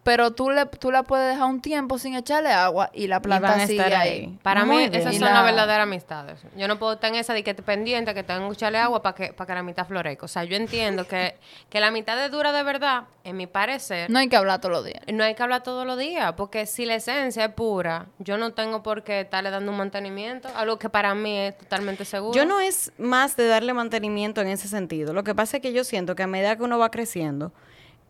pero 0.04 0.32
tú, 0.32 0.50
le, 0.50 0.66
tú 0.66 0.90
la 0.90 1.04
puedes 1.04 1.30
dejar 1.34 1.48
un 1.48 1.60
tiempo 1.60 1.96
sin 1.98 2.14
echarle 2.16 2.50
agua 2.50 2.90
y 2.92 3.06
la 3.06 3.18
Y 3.18 3.20
planta 3.20 3.48
van 3.52 3.60
a 3.60 3.66
sigue 3.68 3.78
estar 3.82 4.00
ahí. 4.00 4.08
ahí. 4.10 4.38
Para 4.42 4.64
Muy 4.64 4.76
mí, 4.76 4.88
bien. 4.88 4.94
esas 5.00 5.14
Y 5.14 5.18
son 5.18 5.28
la- 5.28 5.34
las 5.34 5.44
verdaderas 5.44 5.84
amistades. 5.84 6.40
Yo 6.56 6.66
no 6.66 6.78
puedo 6.78 6.94
estar 6.94 7.08
en 7.10 7.16
esa 7.16 7.32
de 7.34 7.44
que 7.44 7.54
te 7.54 7.62
pendiente, 7.62 8.12
que 8.12 8.22
tengo 8.24 8.48
que 8.48 8.54
echarle 8.54 8.78
agua 8.78 9.00
para 9.02 9.14
que, 9.14 9.32
para 9.32 9.46
que 9.46 9.54
la 9.54 9.62
mitad 9.62 9.86
florezca. 9.86 10.24
O 10.24 10.28
sea, 10.28 10.42
yo 10.44 10.56
entiendo 10.56 11.06
que, 11.06 11.36
que 11.70 11.78
la 11.78 11.90
mitad 11.92 12.16
de 12.16 12.28
dura 12.30 12.50
de 12.52 12.62
verdad, 12.64 13.04
en 13.24 13.36
mi 13.36 13.46
parecer, 13.46 14.10
No 14.10 14.18
hay 14.18 14.28
que 14.28 14.36
hablar 14.36 14.60
todos 14.60 14.72
los 14.74 14.84
días. 14.84 15.02
no 15.12 15.22
hay 15.22 15.34
que 15.36 15.42
hablar 15.44 15.62
todos 15.62 15.86
los 15.86 15.96
días, 15.96 16.32
porque 16.36 16.66
si 16.66 16.84
la 16.84 16.96
esencia 16.96 17.44
es 17.44 17.52
pura, 17.54 18.06
yo 18.18 18.36
no 18.38 18.52
tengo 18.54 18.82
por 18.82 19.04
qué 19.04 19.20
estarle 19.20 19.50
dando 19.50 19.70
un 19.70 19.78
mantenimiento, 19.78 20.48
algo 20.56 20.78
que 20.80 20.88
para 20.88 21.14
mí 21.14 21.38
es 21.38 21.58
totalmente 21.58 22.04
seguro. 22.04 22.34
Yo 22.34 22.44
no 22.44 22.58
es 22.58 22.90
más 22.98 23.36
de 23.36 23.46
darle 23.46 23.72
mantenimiento 23.72 24.40
en 24.40 24.48
ese 24.48 24.66
sentido. 24.66 25.12
Lo 25.12 25.22
que 25.22 25.34
pasa 25.34 25.58
es 25.58 25.62
que 25.62 25.72
yo 25.72 25.84
siento 25.84 26.16
que 26.16 26.24
a 26.24 26.26
medida 26.26 26.56
que 26.56 26.64
uno 26.64 26.78
va 26.78 26.90
creciendo, 26.90 27.52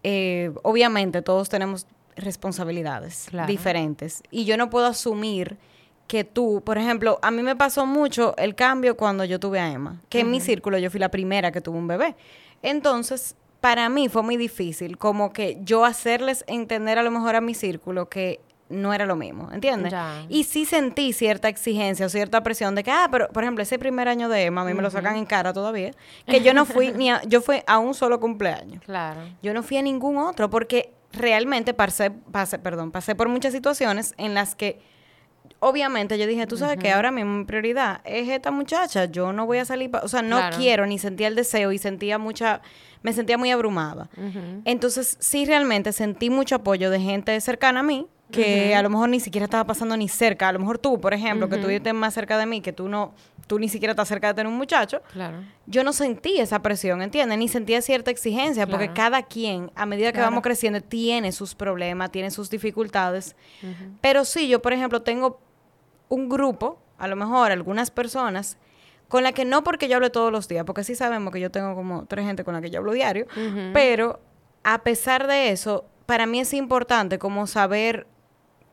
eh, 0.02 0.52
obviamente 0.62 1.22
todos 1.22 1.48
tenemos 1.48 1.86
responsabilidades 2.16 3.26
Claro. 3.30 3.46
diferentes. 3.46 4.22
Y 4.30 4.44
yo 4.44 4.56
no 4.56 4.68
puedo 4.70 4.86
asumir 4.86 5.58
que 6.08 6.24
tú, 6.24 6.62
por 6.64 6.76
ejemplo, 6.76 7.18
a 7.22 7.30
mí 7.30 7.42
me 7.42 7.56
pasó 7.56 7.86
mucho 7.86 8.34
el 8.36 8.54
cambio 8.54 8.96
cuando 8.96 9.24
yo 9.24 9.38
tuve 9.40 9.60
a 9.60 9.70
Emma, 9.72 10.00
que 10.08 10.20
en 10.20 10.30
mi 10.30 10.40
círculo 10.40 10.76
yo 10.78 10.90
fui 10.90 11.00
la 11.00 11.10
primera 11.10 11.52
que 11.52 11.60
tuvo 11.60 11.78
un 11.78 11.86
bebé. 11.86 12.16
Entonces, 12.62 13.36
para 13.60 13.88
mí 13.88 14.08
fue 14.08 14.22
muy 14.22 14.36
difícil 14.36 14.98
como 14.98 15.32
que 15.32 15.58
yo 15.62 15.84
hacerles 15.84 16.44
entender 16.48 16.98
a 16.98 17.02
lo 17.02 17.10
mejor 17.10 17.36
a 17.36 17.40
mi 17.40 17.54
círculo 17.54 18.08
que 18.08 18.40
no 18.72 18.92
era 18.94 19.06
lo 19.06 19.14
mismo, 19.16 19.50
¿entiendes? 19.52 19.92
Ya. 19.92 20.24
Y 20.28 20.44
sí 20.44 20.64
sentí 20.64 21.12
cierta 21.12 21.48
exigencia 21.48 22.06
o 22.06 22.08
cierta 22.08 22.42
presión 22.42 22.74
de 22.74 22.82
que, 22.82 22.90
ah, 22.90 23.08
pero 23.10 23.28
por 23.28 23.44
ejemplo, 23.44 23.62
ese 23.62 23.78
primer 23.78 24.08
año 24.08 24.28
de 24.28 24.44
Emma, 24.44 24.62
a 24.62 24.64
mí 24.64 24.74
me 24.74 24.82
lo 24.82 24.90
sacan 24.90 25.16
en 25.16 25.26
cara 25.26 25.52
todavía, 25.52 25.92
que 26.26 26.40
yo 26.40 26.54
no 26.54 26.64
fui 26.64 26.90
ni 26.96 27.10
a, 27.10 27.22
yo 27.24 27.40
fui 27.40 27.62
a 27.66 27.78
un 27.78 27.94
solo 27.94 28.18
cumpleaños. 28.18 28.82
Claro. 28.84 29.20
Yo 29.42 29.54
no 29.54 29.62
fui 29.62 29.76
a 29.76 29.82
ningún 29.82 30.16
otro 30.18 30.50
porque 30.50 30.92
realmente 31.12 31.74
pasé, 31.74 32.10
pasé, 32.10 32.58
perdón, 32.58 32.90
pasé 32.90 33.14
por 33.14 33.28
muchas 33.28 33.52
situaciones 33.52 34.14
en 34.16 34.34
las 34.34 34.54
que 34.54 34.80
obviamente 35.58 36.18
yo 36.18 36.26
dije, 36.26 36.46
tú 36.46 36.56
sabes 36.56 36.76
que 36.78 36.90
ahora 36.90 37.10
mismo 37.12 37.38
mi 37.38 37.44
prioridad 37.44 38.00
es 38.04 38.28
esta 38.28 38.50
muchacha, 38.50 39.04
yo 39.04 39.32
no 39.32 39.46
voy 39.46 39.58
a 39.58 39.64
salir, 39.64 39.90
pa-". 39.90 40.00
o 40.02 40.08
sea, 40.08 40.22
no 40.22 40.38
Claro. 40.38 40.56
quiero 40.56 40.86
ni 40.86 40.98
sentía 40.98 41.28
el 41.28 41.34
deseo 41.36 41.70
y 41.72 41.78
sentía 41.78 42.18
mucha 42.18 42.62
me 43.02 43.12
sentía 43.12 43.36
muy 43.38 43.50
abrumada. 43.50 44.08
Entonces, 44.64 45.16
sí 45.20 45.44
realmente 45.44 45.92
sentí 45.92 46.30
mucho 46.30 46.54
apoyo 46.56 46.90
de 46.90 47.00
gente 47.00 47.40
cercana 47.40 47.80
a 47.80 47.82
mí 47.82 48.06
que 48.30 48.74
a 48.74 48.80
lo 48.80 48.88
mejor 48.88 49.10
ni 49.10 49.20
siquiera 49.20 49.44
estaba 49.44 49.64
pasando 49.66 49.94
ni 49.94 50.08
cerca, 50.08 50.48
a 50.48 50.52
lo 50.52 50.58
mejor 50.58 50.78
tú, 50.78 50.98
por 50.98 51.12
ejemplo, 51.12 51.50
que 51.50 51.58
tú 51.58 51.66
vives 51.66 51.92
más 51.92 52.14
cerca 52.14 52.38
de 52.38 52.46
mí, 52.46 52.62
que 52.62 52.72
tú 52.72 52.88
no 52.88 53.12
tú 53.46 53.58
ni 53.58 53.68
siquiera 53.68 53.90
estás 53.92 54.08
cerca 54.08 54.28
de 54.28 54.34
tener 54.34 54.46
un 54.50 54.56
muchacho, 54.56 55.02
Claro. 55.12 55.38
yo 55.66 55.84
no 55.84 55.92
sentí 55.92 56.38
esa 56.38 56.62
presión, 56.62 57.02
¿entiendes? 57.02 57.36
Ni 57.36 57.48
sentía 57.48 57.82
cierta 57.82 58.10
exigencia, 58.10 58.66
porque 58.66 58.90
cada 58.94 59.24
quien, 59.24 59.70
a 59.74 59.84
medida 59.84 60.06
que 60.08 60.12
Claro. 60.14 60.28
vamos 60.30 60.42
creciendo, 60.42 60.80
tiene 60.80 61.32
sus 61.32 61.54
problemas, 61.54 62.10
tiene 62.10 62.30
sus 62.30 62.48
dificultades. 62.48 63.36
Pero 64.00 64.24
sí, 64.24 64.48
yo, 64.48 64.62
por 64.62 64.72
ejemplo, 64.72 65.02
tengo 65.02 65.38
un 66.08 66.30
grupo, 66.30 66.78
a 66.96 67.08
lo 67.08 67.16
mejor 67.16 67.50
algunas 67.52 67.90
personas, 67.90 68.56
con 69.12 69.24
la 69.24 69.32
que 69.32 69.44
no 69.44 69.62
porque 69.62 69.88
yo 69.88 69.96
hable 69.96 70.08
todos 70.08 70.32
los 70.32 70.48
días, 70.48 70.64
porque 70.64 70.84
sí 70.84 70.94
sabemos 70.94 71.34
que 71.34 71.38
yo 71.38 71.50
tengo 71.50 71.74
como 71.74 72.06
tres 72.06 72.24
gente 72.24 72.44
con 72.44 72.54
la 72.54 72.62
que 72.62 72.70
yo 72.70 72.78
hablo 72.78 72.92
diario, 72.92 73.26
pero 73.74 74.20
a 74.64 74.84
pesar 74.84 75.26
de 75.26 75.50
eso, 75.50 75.84
para 76.06 76.24
mí 76.24 76.40
es 76.40 76.54
importante 76.54 77.18
como 77.18 77.46
saber 77.46 78.06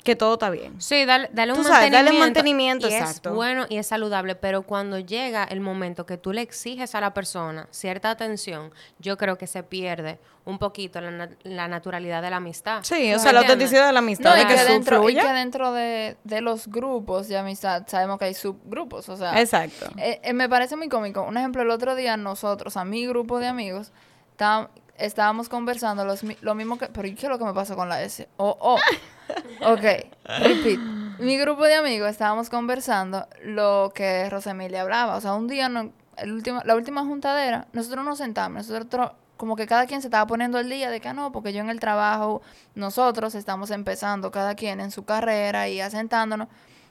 que 0.04 0.16
todo 0.16 0.34
está 0.36 0.50
bien. 0.50 0.80
Sí, 0.82 1.06
dale, 1.06 1.30
dale 1.34 1.52
un 1.54 1.62
dale 1.64 2.14
mantenimiento. 2.14 2.88
y 2.88 2.94
exacto. 2.94 3.30
Es 3.30 3.36
bueno 3.36 3.66
y 3.70 3.78
es 3.78 3.88
saludable, 3.88 4.36
pero 4.36 4.62
cuando 4.62 4.98
llega 4.98 5.44
el 5.44 5.60
momento 5.60 6.06
que 6.06 6.18
tú 6.18 6.32
le 6.32 6.42
exiges 6.42 6.96
a 6.96 7.02
la 7.02 7.14
persona 7.14 7.68
cierta 7.72 8.10
atención, 8.10 8.72
yo 9.00 9.18
creo 9.18 9.38
que 9.38 9.46
se 9.46 9.62
pierde 9.62 10.18
un 10.46 10.58
poquito 10.58 11.00
la, 11.02 11.12
na- 11.12 11.30
la 11.44 11.68
naturalidad 11.68 12.22
de 12.22 12.30
la 12.30 12.38
amistad. 12.38 12.80
Sí, 12.84 13.12
o 13.14 13.18
¿Me 13.18 13.20
sea, 13.20 13.34
la 13.34 13.42
autenticidad 13.42 13.86
de 13.88 13.94
la 13.94 14.00
amistad, 14.00 14.32
No, 14.32 14.38
y 14.38 14.40
de 14.40 14.48
que, 14.48 14.54
que, 14.56 14.60
su 14.62 14.68
dentro, 14.68 15.10
y 15.10 15.16
que 15.16 15.28
dentro 15.34 15.74
de, 15.74 16.18
de 16.24 16.42
los 16.42 16.68
grupos 16.68 17.28
de 17.28 17.38
amistad 17.38 17.84
sabemos 17.88 18.18
que 18.20 18.26
hay 18.26 18.34
subgrupos, 18.34 19.10
o 19.10 19.18
sea... 19.18 19.40
Exacto. 19.40 19.88
Eh, 19.98 20.22
eh, 20.24 20.34
me 20.34 20.48
parece 20.50 20.76
muy 20.76 20.88
cómico. 20.90 21.22
Un 21.24 21.38
ejemplo, 21.38 21.62
el 21.62 21.70
otro 21.70 21.94
día 21.96 22.16
nosotros, 22.18 22.78
a 22.78 22.86
mi 22.86 23.06
grupo 23.06 23.38
de 23.40 23.48
amigos, 23.48 23.92
tá- 24.38 24.70
estábamos 24.98 25.50
conversando 25.50 26.04
los, 26.06 26.22
lo 26.42 26.56
mismo 26.56 26.78
que... 26.80 26.88
Pero 26.88 27.08
¿y 27.08 27.14
qué 27.16 27.26
es 27.28 27.30
lo 27.30 27.38
que 27.38 27.46
me 27.46 27.54
pasó 27.54 27.76
con 27.76 27.88
la 27.90 28.02
S? 28.02 28.28
Oh, 28.38 28.58
oh. 28.60 28.78
Ok, 29.62 29.82
repeat. 30.40 30.80
Mi 31.20 31.38
grupo 31.38 31.64
de 31.66 31.76
amigos 31.76 32.10
estábamos 32.12 32.50
conversando 32.50 33.28
lo 33.44 33.92
que 33.94 34.30
Rosemilia 34.30 34.82
hablaba. 34.82 35.18
O 35.18 35.22
sea, 35.22 35.34
un 35.34 35.48
día, 35.48 35.68
no- 35.70 35.92
el 36.18 36.32
último, 36.32 36.62
la 36.64 36.76
última 36.76 37.04
juntadera, 37.04 37.68
nosotros 37.74 38.06
nos 38.06 38.18
sentamos, 38.18 38.70
nosotros 38.70 39.12
como 39.38 39.56
que 39.56 39.68
cada 39.68 39.86
quien 39.86 40.02
se 40.02 40.08
estaba 40.08 40.28
poniendo 40.28 40.60
el 40.60 40.70
día 40.70 40.90
de 40.90 41.00
que 41.00 41.08
"Ah, 41.08 41.14
no, 41.14 41.32
porque 41.32 41.54
yo 41.54 41.62
en 41.62 41.70
el 41.70 41.80
trabajo, 41.80 42.42
nosotros 42.76 43.36
estamos 43.36 43.72
empezando 43.72 44.32
cada 44.32 44.56
quien 44.56 44.82
en 44.82 44.92
su 44.92 45.06
carrera 45.06 45.70
y 45.70 45.80
asentándonos. 45.82 46.48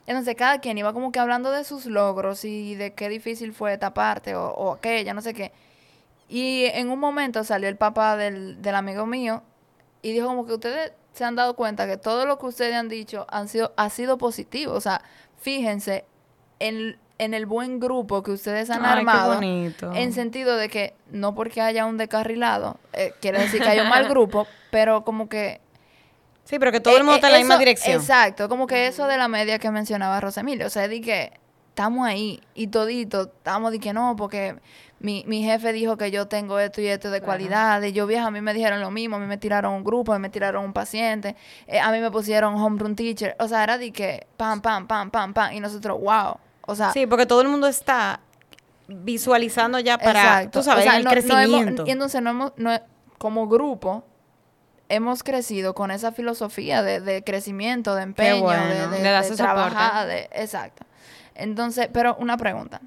Entonces 0.07 0.35
cada 0.35 0.59
quien 0.59 0.77
iba 0.79 0.91
como 0.93 1.11
que 1.11 1.19
hablando 1.19 1.51
de 1.51 1.63
sus 1.63 1.85
logros 1.85 2.43
y 2.45 2.73
de 2.73 2.93
qué 2.93 3.07
difícil 3.09 3.53
fue 3.53 3.73
esta 3.73 3.93
parte 3.93 4.35
o, 4.35 4.47
o 4.49 4.73
aquella, 4.73 5.13
no 5.13 5.21
sé 5.21 5.35
qué. 5.35 5.51
Y 6.27 6.65
en 6.65 6.89
un 6.89 6.99
momento 6.99 7.43
salió 7.43 7.69
el 7.69 7.75
papá 7.77 8.17
del, 8.17 8.59
del 8.61 8.75
amigo 8.75 9.05
mío 9.05 9.43
y 10.01 10.11
dijo 10.11 10.27
como 10.27 10.47
que 10.47 10.53
ustedes 10.53 10.91
se 11.19 11.25
han 11.25 11.35
dado 11.35 11.53
cuenta 11.55 11.85
que 11.85 11.97
todo 11.97 12.25
lo 12.25 12.39
que 12.39 12.45
ustedes 12.45 12.73
han 12.73 12.87
dicho 12.87 13.27
han 13.29 13.49
sido, 13.49 13.73
ha 13.75 13.89
sido 13.89 14.17
positivo. 14.17 14.73
O 14.73 14.79
sea, 14.79 15.01
fíjense 15.41 16.05
en, 16.59 16.97
en 17.17 17.33
el 17.33 17.45
buen 17.45 17.81
grupo 17.81 18.23
que 18.23 18.31
ustedes 18.31 18.69
han 18.69 18.85
Ay, 18.85 18.99
armado. 18.99 19.35
bonito. 19.35 19.91
En 19.93 20.13
sentido 20.13 20.55
de 20.55 20.69
que 20.69 20.93
no 21.11 21.35
porque 21.35 21.59
haya 21.59 21.85
un 21.85 21.97
descarrilado, 21.97 22.79
eh, 22.93 23.13
quiere 23.19 23.39
decir 23.39 23.61
que 23.61 23.67
hay 23.67 23.81
un 23.81 23.89
mal 23.89 24.07
grupo, 24.09 24.47
pero 24.71 25.03
como 25.03 25.27
que 25.27 25.59
Sí, 26.45 26.57
pero 26.57 26.71
que 26.71 26.79
todo 26.79 26.95
el 26.95 27.03
mundo 27.03 27.15
eh, 27.15 27.17
está 27.17 27.27
en 27.27 27.33
la 27.33 27.39
misma 27.39 27.57
dirección. 27.57 27.95
Exacto, 27.99 28.47
como 28.47 28.65
que 28.65 28.87
eso 28.87 29.05
de 29.05 29.17
la 29.17 29.27
media 29.27 29.59
que 29.59 29.69
mencionaba 29.69 30.21
Rosemilio. 30.21 30.67
O 30.67 30.69
sea, 30.69 30.87
di 30.87 31.01
que 31.01 31.33
estamos 31.79 32.05
ahí 32.05 32.41
y 32.55 32.67
todito, 32.67 33.21
estamos 33.37 33.71
di 33.71 33.79
que 33.79 33.93
no, 33.93 34.17
porque 34.17 34.57
mi, 34.99 35.23
mi 35.27 35.41
jefe 35.43 35.71
dijo 35.71 35.95
que 35.95 36.11
yo 36.11 36.27
tengo 36.27 36.59
esto 36.59 36.81
y 36.81 36.87
esto 36.87 37.09
de 37.09 37.21
cualidades. 37.21 37.93
Yo 37.93 38.05
vieja, 38.05 38.25
a 38.25 38.31
mí 38.31 38.41
me 38.41 38.53
dijeron 38.53 38.81
lo 38.81 38.91
mismo, 38.91 39.15
a 39.15 39.19
mí 39.19 39.25
me 39.27 39.37
tiraron 39.37 39.73
un 39.75 39.83
grupo, 39.85 40.11
a 40.11 40.17
mí 40.19 40.21
me 40.21 40.29
tiraron 40.29 40.65
un 40.65 40.73
paciente, 40.73 41.37
eh, 41.67 41.79
a 41.79 41.89
mí 41.93 42.01
me 42.01 42.11
pusieron 42.11 42.55
home 42.55 42.77
run 42.79 42.97
teacher. 42.97 43.33
O 43.39 43.47
sea, 43.47 43.63
era 43.63 43.77
de 43.77 43.93
que 43.93 44.27
pam, 44.35 44.59
pam, 44.59 44.87
pam, 44.87 45.09
pam, 45.09 45.33
pam. 45.33 45.53
Y 45.53 45.61
nosotros, 45.61 45.97
wow. 46.01 46.35
O 46.67 46.75
sea, 46.75 46.91
Sí, 46.91 47.07
porque 47.07 47.25
todo 47.25 47.41
el 47.43 47.47
mundo 47.47 47.65
está 47.67 48.19
visualizando 48.89 49.79
ya 49.79 49.97
para, 49.97 50.19
Exacto. 50.41 50.59
tú 50.59 50.63
sabes, 50.65 50.85
O 50.85 50.89
sea, 50.89 50.97
el 50.97 51.05
no- 51.05 51.11
no 51.11 51.15
hemos- 51.17 51.25
crecimiento. 51.27 51.83
y 51.87 51.91
entonces 51.91 52.21
no 52.21 52.29
hemos, 52.31 52.51
no- 52.57 52.77
como 53.17 53.47
grupo, 53.47 54.03
hemos 54.89 55.23
crecido 55.23 55.73
con 55.75 55.91
esa 55.91 56.11
filosofía 56.11 56.83
de, 56.83 56.99
de 56.99 57.23
crecimiento, 57.23 57.95
de 57.95 58.03
empeño, 58.03 58.41
bueno. 58.43 58.65
de, 58.65 58.99
de, 59.01 59.21
de 59.21 59.35
trabajar, 59.37 60.07
de- 60.07 60.27
exacto. 60.33 60.85
Entonces, 61.39 61.89
pero 61.91 62.15
una 62.17 62.37
pregunta. 62.37 62.81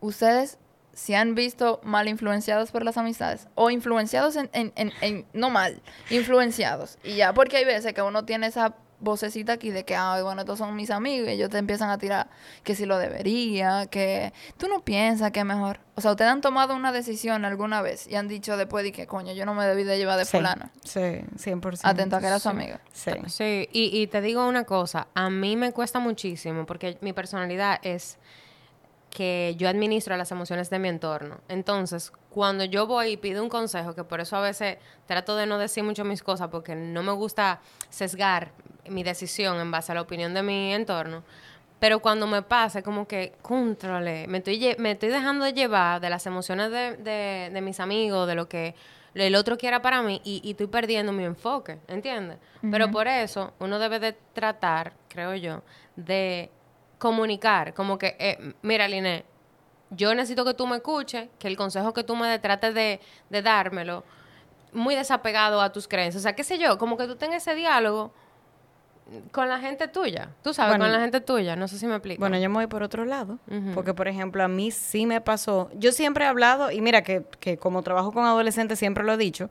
¿Ustedes 0.00 0.58
se 0.92 1.16
han 1.16 1.34
visto 1.34 1.80
mal 1.82 2.08
influenciados 2.08 2.70
por 2.70 2.84
las 2.84 2.96
amistades? 2.96 3.48
O 3.54 3.70
influenciados 3.70 4.36
en, 4.36 4.50
en, 4.52 4.72
en, 4.76 5.26
no 5.32 5.50
mal, 5.50 5.82
influenciados. 6.10 6.98
Y 7.04 7.16
ya, 7.16 7.32
porque 7.34 7.58
hay 7.58 7.64
veces 7.64 7.92
que 7.92 8.02
uno 8.02 8.24
tiene 8.24 8.46
esa 8.46 8.74
vocecita 9.00 9.52
aquí 9.52 9.70
de 9.70 9.84
que, 9.84 9.94
ay, 9.96 10.22
bueno, 10.22 10.40
estos 10.42 10.58
son 10.58 10.74
mis 10.74 10.90
amigos 10.90 11.28
y 11.28 11.32
ellos 11.32 11.50
te 11.50 11.58
empiezan 11.58 11.90
a 11.90 11.98
tirar 11.98 12.28
que 12.64 12.74
si 12.74 12.84
lo 12.86 12.98
debería, 12.98 13.86
que 13.86 14.32
tú 14.56 14.68
no 14.68 14.80
piensas 14.84 15.30
que 15.30 15.40
es 15.40 15.46
mejor. 15.46 15.80
O 15.94 16.00
sea, 16.00 16.12
ustedes 16.12 16.30
han 16.30 16.40
tomado 16.40 16.74
una 16.74 16.92
decisión 16.92 17.44
alguna 17.44 17.82
vez 17.82 18.06
y 18.08 18.16
han 18.16 18.28
dicho 18.28 18.56
después 18.56 18.84
de 18.84 18.92
que, 18.92 19.06
coño, 19.06 19.32
yo 19.32 19.44
no 19.46 19.54
me 19.54 19.66
debí 19.66 19.84
de 19.84 19.98
llevar 19.98 20.18
de 20.18 20.24
Sí, 20.24 20.36
fulano. 20.36 20.70
Sí, 20.84 21.00
100%. 21.00 21.80
Atento 21.82 22.16
a 22.16 22.20
que 22.20 22.26
era 22.26 22.38
su 22.38 22.48
amiga. 22.48 22.80
Sí. 22.92 23.12
Sí, 23.26 23.68
y, 23.72 24.00
y 24.00 24.06
te 24.06 24.20
digo 24.20 24.46
una 24.46 24.64
cosa, 24.64 25.08
a 25.14 25.30
mí 25.30 25.56
me 25.56 25.72
cuesta 25.72 25.98
muchísimo 25.98 26.66
porque 26.66 26.98
mi 27.00 27.12
personalidad 27.12 27.78
es 27.82 28.18
que 29.18 29.54
yo 29.58 29.68
administro 29.68 30.16
las 30.16 30.30
emociones 30.30 30.70
de 30.70 30.78
mi 30.78 30.88
entorno. 30.88 31.38
Entonces, 31.48 32.12
cuando 32.30 32.62
yo 32.64 32.86
voy 32.86 33.08
y 33.12 33.16
pido 33.16 33.42
un 33.42 33.48
consejo, 33.48 33.92
que 33.96 34.04
por 34.04 34.20
eso 34.20 34.36
a 34.36 34.40
veces 34.40 34.78
trato 35.06 35.34
de 35.34 35.44
no 35.46 35.58
decir 35.58 35.82
mucho 35.82 36.04
mis 36.04 36.22
cosas 36.22 36.48
porque 36.48 36.76
no 36.76 37.02
me 37.02 37.10
gusta 37.10 37.60
sesgar 37.90 38.52
mi 38.88 39.02
decisión 39.02 39.58
en 39.60 39.72
base 39.72 39.90
a 39.90 39.96
la 39.96 40.02
opinión 40.02 40.34
de 40.34 40.42
mi 40.44 40.72
entorno, 40.72 41.24
pero 41.80 41.98
cuando 41.98 42.28
me 42.28 42.42
pasa, 42.42 42.80
como 42.82 43.08
que, 43.08 43.32
controle, 43.42 44.28
me 44.28 44.38
estoy, 44.38 44.76
me 44.78 44.92
estoy 44.92 45.08
dejando 45.08 45.44
de 45.44 45.52
llevar 45.52 46.00
de 46.00 46.10
las 46.10 46.24
emociones 46.26 46.70
de, 46.70 46.96
de- 46.98 47.50
de 47.52 47.60
mis 47.60 47.80
amigos, 47.80 48.28
de 48.28 48.34
lo 48.36 48.48
que 48.48 48.76
el 49.14 49.34
otro 49.34 49.58
quiera 49.58 49.82
para 49.82 50.00
mí, 50.02 50.20
y, 50.22 50.40
y 50.44 50.52
estoy 50.52 50.68
perdiendo 50.68 51.12
mi 51.12 51.24
enfoque, 51.24 51.78
¿entiendes? 51.88 52.38
Pero 52.70 52.86
por 52.92 53.08
eso 53.08 53.52
uno 53.58 53.80
debe 53.80 53.98
de 53.98 54.12
tratar, 54.32 54.92
creo 55.08 55.34
yo, 55.34 55.62
de 55.96 56.50
comunicar, 56.98 57.74
como 57.74 57.98
que, 57.98 58.16
eh, 58.18 58.54
mira, 58.62 58.88
Liné, 58.88 59.24
yo 59.90 60.14
necesito 60.14 60.44
que 60.44 60.54
tú 60.54 60.66
me 60.66 60.76
escuches, 60.76 61.28
que 61.38 61.48
el 61.48 61.56
consejo 61.56 61.94
que 61.94 62.04
tú 62.04 62.16
me 62.16 62.38
trates 62.38 62.74
de, 62.74 63.00
de 63.30 63.42
dármelo 63.42 64.04
muy 64.72 64.94
desapegado 64.94 65.60
a 65.62 65.72
tus 65.72 65.88
creencias. 65.88 66.20
O 66.20 66.22
sea, 66.22 66.34
qué 66.34 66.44
sé 66.44 66.58
yo, 66.58 66.78
como 66.78 66.96
que 66.96 67.06
tú 67.06 67.16
tengas 67.16 67.42
ese 67.42 67.54
diálogo 67.54 68.12
con 69.32 69.48
la 69.48 69.58
gente 69.58 69.88
tuya. 69.88 70.30
Tú 70.42 70.52
sabes, 70.52 70.72
Bueno, 70.72 70.84
con 70.84 70.92
la 70.92 71.00
gente 71.00 71.20
tuya. 71.20 71.56
No 71.56 71.68
sé 71.68 71.78
si 71.78 71.86
me 71.86 71.94
explico. 71.94 72.20
Bueno, 72.20 72.36
yo 72.38 72.50
me 72.50 72.56
voy 72.56 72.66
por 72.66 72.82
otro 72.82 73.04
lado, 73.06 73.38
porque 73.74 73.94
por 73.94 74.08
ejemplo 74.08 74.42
a 74.42 74.48
mí 74.48 74.70
sí 74.70 75.06
me 75.06 75.20
pasó, 75.20 75.70
yo 75.74 75.92
siempre 75.92 76.24
he 76.24 76.28
hablado, 76.28 76.70
y 76.70 76.80
mira 76.82 77.02
que, 77.02 77.24
que 77.40 77.56
como 77.56 77.82
trabajo 77.82 78.12
con 78.12 78.24
adolescentes 78.24 78.78
siempre 78.78 79.04
lo 79.04 79.14
he 79.14 79.16
dicho, 79.16 79.48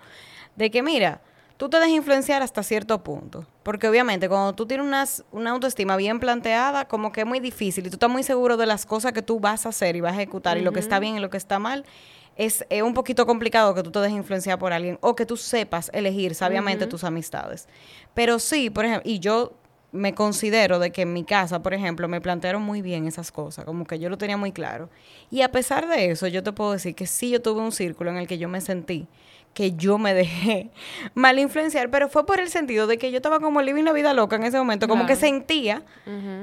de 0.55 0.69
que 0.69 0.83
mira, 0.83 1.21
tú 1.57 1.69
te 1.69 1.77
dejas 1.77 1.91
influenciar 1.91 2.43
hasta 2.43 2.63
cierto 2.63 3.03
punto, 3.03 3.45
porque 3.63 3.89
obviamente 3.89 4.29
cuando 4.29 4.53
tú 4.53 4.65
tienes 4.65 4.85
unas, 4.85 5.25
una 5.31 5.51
autoestima 5.51 5.97
bien 5.97 6.19
planteada, 6.19 6.87
como 6.87 7.11
que 7.11 7.21
es 7.21 7.27
muy 7.27 7.39
difícil 7.39 7.85
y 7.85 7.89
tú 7.89 7.95
estás 7.95 8.09
muy 8.09 8.23
seguro 8.23 8.57
de 8.57 8.67
las 8.67 8.85
cosas 8.85 9.11
que 9.11 9.21
tú 9.21 9.39
vas 9.39 9.65
a 9.65 9.69
hacer 9.69 9.95
y 9.95 10.01
vas 10.01 10.13
a 10.13 10.15
ejecutar 10.17 10.57
y 10.57 10.61
lo 10.61 10.71
que 10.71 10.79
está 10.79 10.99
bien 10.99 11.17
y 11.17 11.19
lo 11.19 11.29
que 11.29 11.37
está 11.37 11.59
mal. 11.59 11.83
Es, 12.35 12.63
es 12.69 12.83
un 12.83 12.93
poquito 12.93 13.25
complicado 13.25 13.73
que 13.73 13.81
tú 13.81 13.91
te 13.91 13.97
dejes 13.97 14.15
influenciar 14.15 14.59
por 14.59 14.71
alguien 14.71 14.99
o 15.01 15.15
que 15.15 15.25
tú 15.25 15.37
sepas 15.37 15.89
elegir 15.91 16.35
sabiamente 16.35 16.85
tus 16.85 17.03
amistades. 17.03 17.67
Pero 18.13 18.37
sí, 18.37 18.69
por 18.69 18.85
ejemplo, 18.85 19.09
y 19.09 19.17
yo 19.17 19.53
me 19.97 20.13
considero 20.13 20.79
de 20.79 20.91
que 20.91 21.01
en 21.01 21.13
mi 21.13 21.23
casa, 21.23 21.61
por 21.61 21.73
ejemplo, 21.73 22.07
me 22.07 22.21
plantearon 22.21 22.61
muy 22.61 22.81
bien 22.81 23.07
esas 23.07 23.31
cosas, 23.31 23.65
como 23.65 23.85
que 23.85 23.99
yo 23.99 24.09
lo 24.09 24.17
tenía 24.17 24.37
muy 24.37 24.51
claro. 24.51 24.89
Y 25.29 25.41
a 25.41 25.51
pesar 25.51 25.87
de 25.87 26.11
eso, 26.11 26.27
yo 26.27 26.43
te 26.43 26.51
puedo 26.53 26.71
decir 26.71 26.95
que 26.95 27.07
sí, 27.07 27.29
yo 27.29 27.41
tuve 27.41 27.61
un 27.61 27.71
círculo 27.71 28.11
en 28.11 28.17
el 28.17 28.27
que 28.27 28.37
yo 28.37 28.47
me 28.47 28.61
sentí 28.61 29.07
que 29.53 29.71
yo 29.71 29.97
me 29.97 30.13
dejé 30.13 30.69
mal 31.15 31.39
influenciar, 31.39 31.89
pero 31.89 32.09
fue 32.09 32.27
por 32.27 32.39
el 32.39 32.47
sentido 32.49 32.85
de 32.85 32.99
que 32.99 33.09
yo 33.09 33.17
estaba 33.17 33.39
como 33.39 33.59
living 33.63 33.85
la 33.85 33.91
vida 33.91 34.13
loca 34.13 34.35
en 34.35 34.43
ese 34.43 34.59
momento, 34.59 34.87
como 34.87 35.07
que 35.07 35.15
sentía 35.15 35.81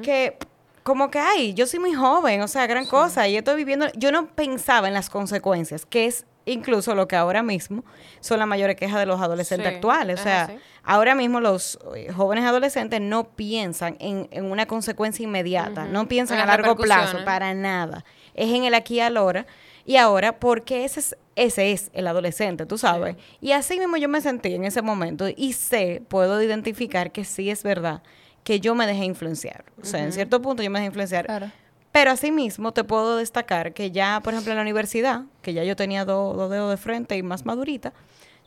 que 0.03 0.37
como 0.83 1.11
que, 1.11 1.19
ay, 1.19 1.55
yo 1.55 1.67
soy 1.67 1.79
muy 1.79 1.95
joven, 1.95 2.43
o 2.43 2.49
sea, 2.49 2.67
gran 2.67 2.85
cosa, 2.87 3.27
y 3.27 3.37
estoy 3.37 3.57
viviendo, 3.57 3.87
yo 3.97 4.13
no 4.13 4.27
pensaba 4.27 4.87
en 4.87 4.95
las 4.95 5.09
consecuencias, 5.09 5.87
que 5.87 6.07
es 6.07 6.27
incluso 6.47 6.95
lo 6.95 7.09
que 7.09 7.17
ahora 7.17 7.43
mismo 7.43 7.85
son 8.21 8.39
las 8.39 8.49
mayores 8.49 8.77
quejas 8.77 8.99
de 9.01 9.07
los 9.07 9.21
adolescentes 9.21 9.69
Sí, 9.69 9.75
actuales. 9.75 10.21
O 10.21 10.23
sea, 10.23 10.43
así. 10.45 10.55
ahora 10.83 11.15
mismo 11.15 11.41
los 11.41 11.79
eh, 11.97 12.13
jóvenes 12.13 12.45
adolescentes 12.45 13.01
no 13.01 13.25
piensan 13.25 13.97
en, 14.01 14.29
en 14.31 14.45
una 14.51 14.67
consecuencia 14.67 15.23
inmediata, 15.25 15.87
no 15.87 16.07
piensan 16.09 16.39
En 16.39 16.45
a 16.45 16.47
largo 16.47 16.77
plazo, 16.77 17.25
para 17.25 17.55
nada. 17.55 18.05
Es 18.35 18.51
en 18.53 18.65
el 18.65 18.75
aquí 18.75 18.97
y 18.97 19.01
ahora. 19.01 19.47
Y 19.87 19.97
ahora, 19.97 20.39
porque 20.39 20.85
ese 20.85 21.01
es, 21.01 21.17
ese 21.37 21.73
es 21.73 21.91
el 21.93 22.07
adolescente, 22.07 22.65
tú 22.65 22.79
sabes. 22.79 23.17
Y 23.41 23.53
así 23.53 23.79
mismo 23.79 23.97
yo 23.99 24.09
me 24.09 24.21
sentí 24.23 24.55
en 24.55 24.65
ese 24.65 24.81
momento 24.81 25.27
y 25.35 25.53
sé, 25.53 26.03
puedo 26.09 26.43
identificar 26.43 27.13
que 27.13 27.25
sí 27.25 27.51
es 27.51 27.63
verdad 27.63 28.03
que 28.45 28.61
yo 28.61 28.75
me 28.75 28.87
dejé 28.87 29.05
influenciar. 29.05 29.65
O 29.81 29.85
sea, 29.85 30.03
en 30.05 30.13
cierto 30.13 30.41
punto 30.43 30.63
yo 30.63 30.71
me 30.71 30.79
dejé 30.79 30.87
influenciar. 30.87 31.27
Claro. 31.27 31.51
Pero 31.95 32.11
asimismo 32.11 32.73
te 32.73 32.83
puedo 32.83 33.19
destacar 33.19 33.73
que 33.73 33.93
ya, 33.93 34.21
por 34.25 34.33
ejemplo, 34.33 34.51
en 34.51 34.57
la 34.57 34.63
universidad, 34.63 35.27
que 35.43 35.53
ya 35.53 35.63
yo 35.63 35.77
tenía 35.77 36.05
dos 36.05 36.37
dos 36.37 36.51
dedos 36.51 36.69
de 36.69 36.77
frente 36.77 37.17
y 37.17 37.23
más 37.23 37.47
madurita, 37.47 37.93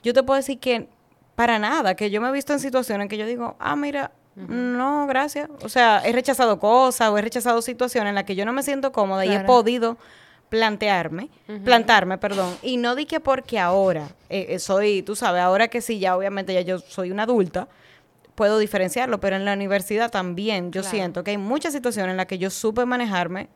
yo 0.04 0.14
te 0.14 0.22
puedo 0.22 0.36
decir 0.36 0.60
que 0.60 0.90
para 1.34 1.58
nada, 1.58 1.96
que 1.96 2.10
yo 2.10 2.20
me 2.20 2.28
he 2.28 2.32
visto 2.34 2.52
en 2.52 2.60
situaciones 2.60 3.06
en 3.06 3.08
que 3.08 3.18
yo 3.18 3.26
digo, 3.26 3.56
ah, 3.60 3.78
mira, 3.78 4.12
no, 4.36 5.08
gracias. 5.08 5.50
O 5.64 5.70
sea, 5.70 6.02
he 6.04 6.12
rechazado 6.12 6.60
cosas 6.60 7.10
o 7.10 7.18
he 7.18 7.22
rechazado 7.22 7.62
situaciones 7.62 8.10
en 8.10 8.16
las 8.16 8.26
que 8.26 8.36
yo 8.36 8.44
no 8.44 8.52
me 8.52 8.64
siento 8.64 8.92
cómoda 8.92 9.26
y 9.26 9.34
he 9.34 9.40
podido 9.40 9.98
plantearme, 10.50 11.30
plantarme, 11.64 12.18
perdón, 12.18 12.54
y 12.62 12.76
no 12.76 12.96
di 12.96 13.06
que 13.06 13.22
porque 13.22 13.60
ahora 13.60 14.10
eh, 14.30 14.48
eh, 14.50 14.60
soy, 14.60 15.04
tú 15.04 15.16
sabes, 15.16 15.42
ahora 15.42 15.70
que 15.70 15.80
sí, 15.80 16.00
ya 16.00 16.18
obviamente 16.18 16.54
ya 16.54 16.62
yo 16.62 16.80
soy 16.80 17.12
una 17.12 17.24
adulta, 17.24 17.70
puedo 18.38 18.60
diferenciarlo, 18.60 19.20
pero 19.20 19.36
en 19.36 19.46
la 19.46 19.54
universidad 19.54 20.12
también 20.12 20.72
yo 20.72 20.82
Claro. 20.82 20.96
siento 20.96 21.24
que 21.24 21.32
hay 21.32 21.38
muchas 21.40 21.74
situaciones 21.74 22.12
en 22.12 22.18
las 22.18 22.28
que 22.28 22.38
yo 22.38 22.52
supe 22.52 22.86
manejarme 22.86 23.50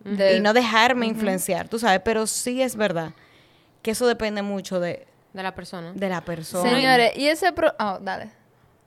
De- 0.00 0.36
y 0.36 0.40
no 0.40 0.52
dejarme 0.52 1.06
influenciar, 1.06 1.68
tú 1.68 1.78
sabes, 1.78 2.00
pero 2.04 2.26
sí 2.26 2.60
es 2.60 2.74
verdad 2.74 3.12
que 3.80 3.92
eso 3.92 4.08
depende 4.08 4.42
mucho 4.42 4.80
de, 4.80 5.06
De 5.32 5.42
la 5.44 5.54
persona. 5.54 5.92
de 5.94 6.08
la 6.08 6.20
persona. 6.22 6.68
Señores, 6.68 7.16
y 7.16 7.28
ese 7.28 7.52
pro... 7.52 7.72
Ah, 7.78 7.98
dale. 8.02 8.30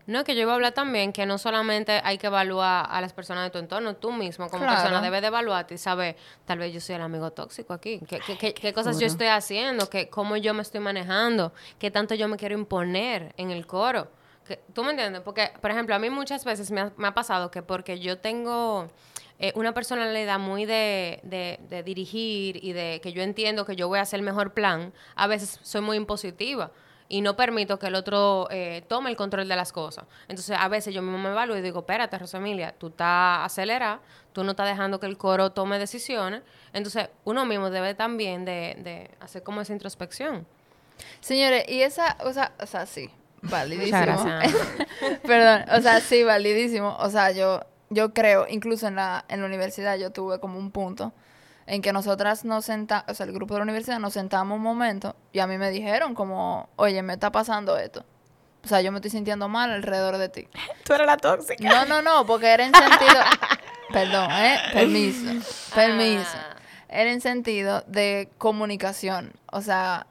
No, 0.06 0.24
que 0.25 0.36
yo 0.36 0.42
iba 0.42 0.51
a 0.51 0.56
hablar 0.56 0.74
también 0.74 1.12
que 1.13 1.25
no 1.25 1.38
solamente 1.38 2.01
hay 2.04 2.18
que 2.18 2.27
evaluar 2.27 2.86
a 2.89 3.00
las 3.01 3.13
personas 3.13 3.44
de 3.46 3.50
tu 3.50 3.58
entorno, 3.58 3.96
tú 3.96 4.12
mismo 4.12 4.50
como 4.50 4.63
Claro. 4.63 4.82
persona 4.82 5.01
debes 5.01 5.22
de 5.22 5.27
evaluarte 5.27 5.75
y 5.75 5.77
saber, 5.77 6.18
tal 6.46 6.60
vez 6.60 6.74
yo 6.74 6.80
soy 6.82 6.96
el 6.96 7.01
amigo 7.01 7.32
tóxico 7.32 7.74
aquí, 7.74 8.00
qué, 8.08 8.20
qué- 8.25 8.38
qué- 8.38 8.54
qué 8.54 8.74
cosas 8.74 9.00
yo 9.00 9.08
estoy 9.08 9.27
haciendo, 9.27 9.89
qué, 9.89 10.10
cómo 10.10 10.36
yo 10.38 10.54
me 10.54 10.62
estoy 10.62 10.80
manejando, 10.82 11.54
qué 11.80 11.89
tanto 11.92 12.16
yo 12.16 12.27
me 12.27 12.36
quiero 12.38 12.56
imponer 12.58 13.34
en 13.38 13.51
el 13.51 13.66
coro. 13.66 14.10
¿Tú 14.74 14.84
me 14.84 14.92
entiendes? 14.92 15.22
Porque, 15.22 15.51
por 15.62 15.72
ejemplo, 15.72 15.96
a 15.96 16.00
mí 16.00 16.10
muchas 16.10 16.46
veces 16.46 16.72
me 16.72 16.82
ha, 16.82 17.13
pasado 17.13 17.51
que 17.51 17.62
porque 17.62 18.00
yo 18.00 18.20
tengo 18.20 18.88
eh, 19.39 19.51
una 19.56 19.74
personalidad 19.74 20.39
muy 20.39 20.66
de, 20.66 21.20
de, 21.24 21.84
dirigir 21.84 22.63
y 22.63 22.74
de 22.74 23.00
que 23.01 23.13
yo 23.13 23.22
entiendo 23.22 23.66
que 23.66 23.75
yo 23.75 23.88
voy 23.88 24.00
a 24.00 24.04
hacer 24.04 24.20
el 24.20 24.25
mejor 24.25 24.54
plan, 24.54 24.94
a 25.16 25.27
veces 25.27 25.60
soy 25.63 25.82
muy 25.82 25.98
impositiva 25.98 26.72
y 27.10 27.22
no 27.22 27.36
permito 27.36 27.80
que 27.80 27.88
el 27.88 27.96
otro 27.96 28.48
eh, 28.51 28.84
tome 28.88 29.10
el 29.10 29.16
control 29.16 29.48
de 29.48 29.56
las 29.56 29.72
cosas. 29.72 30.06
Entonces, 30.27 30.58
a 30.60 30.68
veces 30.68 30.94
yo 30.94 31.01
mismo 31.01 31.18
me 31.18 31.30
evalúo 31.30 31.58
y 31.58 31.62
digo, 31.62 31.80
espérate, 31.80 32.18
Rosemilia, 32.18 32.74
tú 32.77 32.88
estás 32.88 33.46
acelerada, 33.46 34.01
tú 34.34 34.44
no 34.44 34.51
estás 34.51 34.68
dejando 34.68 35.00
que 35.00 35.06
el 35.06 35.18
coro 35.18 35.51
tome 35.51 35.80
decisiones. 35.80 36.42
Entonces, 36.74 37.10
uno 37.24 37.46
mismo 37.46 37.70
debe 37.70 37.94
también 37.94 38.44
de, 38.46 38.77
de 38.80 39.12
hacer 39.20 39.44
como 39.44 39.62
esa 39.62 39.74
introspección. 39.74 40.46
Señores, 41.22 41.66
y 41.68 41.82
esa, 41.82 42.18
o 42.24 42.34
sea, 42.34 42.54
o 42.60 42.66
sea, 42.66 42.86
sí, 42.86 43.10
validísimo. 43.41 44.25
Perdón, 45.24 45.65
o 45.72 45.82
sea, 45.82 46.00
sí, 46.01 46.24
validísimo. 46.24 46.96
O 47.00 47.10
sea, 47.10 47.32
yo, 47.32 47.62
yo 47.89 48.13
creo, 48.13 48.46
incluso 48.50 48.88
en 48.88 48.96
la, 48.96 49.25
en 49.29 49.41
la 49.41 49.48
universidad 49.48 49.98
yo 49.98 50.12
tuve 50.12 50.39
como 50.39 50.58
un 50.58 50.72
punto 50.72 51.13
en 51.65 51.82
que 51.82 51.91
nosotras 51.91 52.46
nos 52.46 52.65
sentamos, 52.65 53.06
o 53.10 53.13
sea, 53.13 53.25
el 53.25 53.34
grupo 53.34 53.53
de 53.53 53.60
la 53.60 53.63
universidad 53.63 54.00
nos 54.00 54.13
sentamos 54.13 54.56
un 54.56 54.63
momento 54.63 55.15
y 55.34 55.39
a 55.39 55.48
mí 55.48 55.58
me 55.58 55.70
dijeron 55.70 56.15
como, 56.15 56.70
oye, 56.77 57.01
me 57.03 57.13
está 57.13 57.32
pasando 57.32 57.77
esto. 57.77 58.06
O 58.63 58.67
sea, 58.67 58.82
yo 58.82 58.91
me 58.91 58.98
estoy 58.98 59.12
sintiendo 59.12 59.48
mal 59.48 59.72
alrededor 59.72 60.17
de 60.17 60.29
ti. 60.29 60.48
Tú 60.84 60.94
eres 60.94 61.08
la 61.08 61.17
tóxica. 61.17 61.63
No, 61.63 61.86
no, 61.86 62.01
no, 62.01 62.25
porque 62.25 62.48
era 62.48 62.65
en 62.65 62.74
sentido. 62.74 63.22
Perdón, 63.94 64.29
¿eh? 64.32 64.58
Permiso. 64.74 65.29
Permiso. 65.74 66.36
Ah. 66.36 66.58
Era 66.89 67.12
en 67.12 67.22
sentido 67.22 67.84
de 67.88 68.29
comunicación. 68.38 69.34
O 69.52 69.62
sea, 69.62 70.08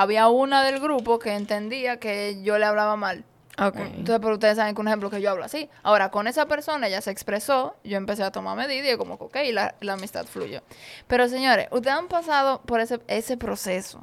había 0.00 0.28
una 0.28 0.62
del 0.62 0.80
grupo 0.80 1.18
que 1.18 1.34
entendía 1.34 1.98
que 1.98 2.42
yo 2.42 2.58
le 2.58 2.64
hablaba 2.66 2.96
mal. 2.96 3.24
Ok. 3.60 3.76
Entonces, 3.76 4.20
pero 4.20 4.34
ustedes 4.34 4.56
saben 4.56 4.74
que 4.74 4.80
un 4.80 4.86
ejemplo 4.86 5.10
que 5.10 5.20
yo 5.20 5.30
hablo 5.30 5.44
así. 5.44 5.68
Ahora, 5.82 6.10
con 6.10 6.28
esa 6.28 6.46
persona 6.46 6.86
ella 6.86 7.00
se 7.00 7.10
expresó, 7.10 7.74
yo 7.82 7.96
empecé 7.96 8.22
a 8.22 8.30
tomar 8.30 8.56
medidas 8.56 8.94
y 8.94 8.96
como 8.96 9.18
que, 9.18 9.24
ok, 9.24 9.36
la, 9.52 9.74
la 9.80 9.94
amistad 9.94 10.26
fluyó. 10.26 10.62
Pero 11.08 11.28
señores, 11.28 11.66
ustedes 11.72 11.96
han 11.96 12.06
pasado 12.06 12.60
por 12.62 12.80
ese, 12.80 13.00
ese 13.08 13.36
proceso, 13.36 14.00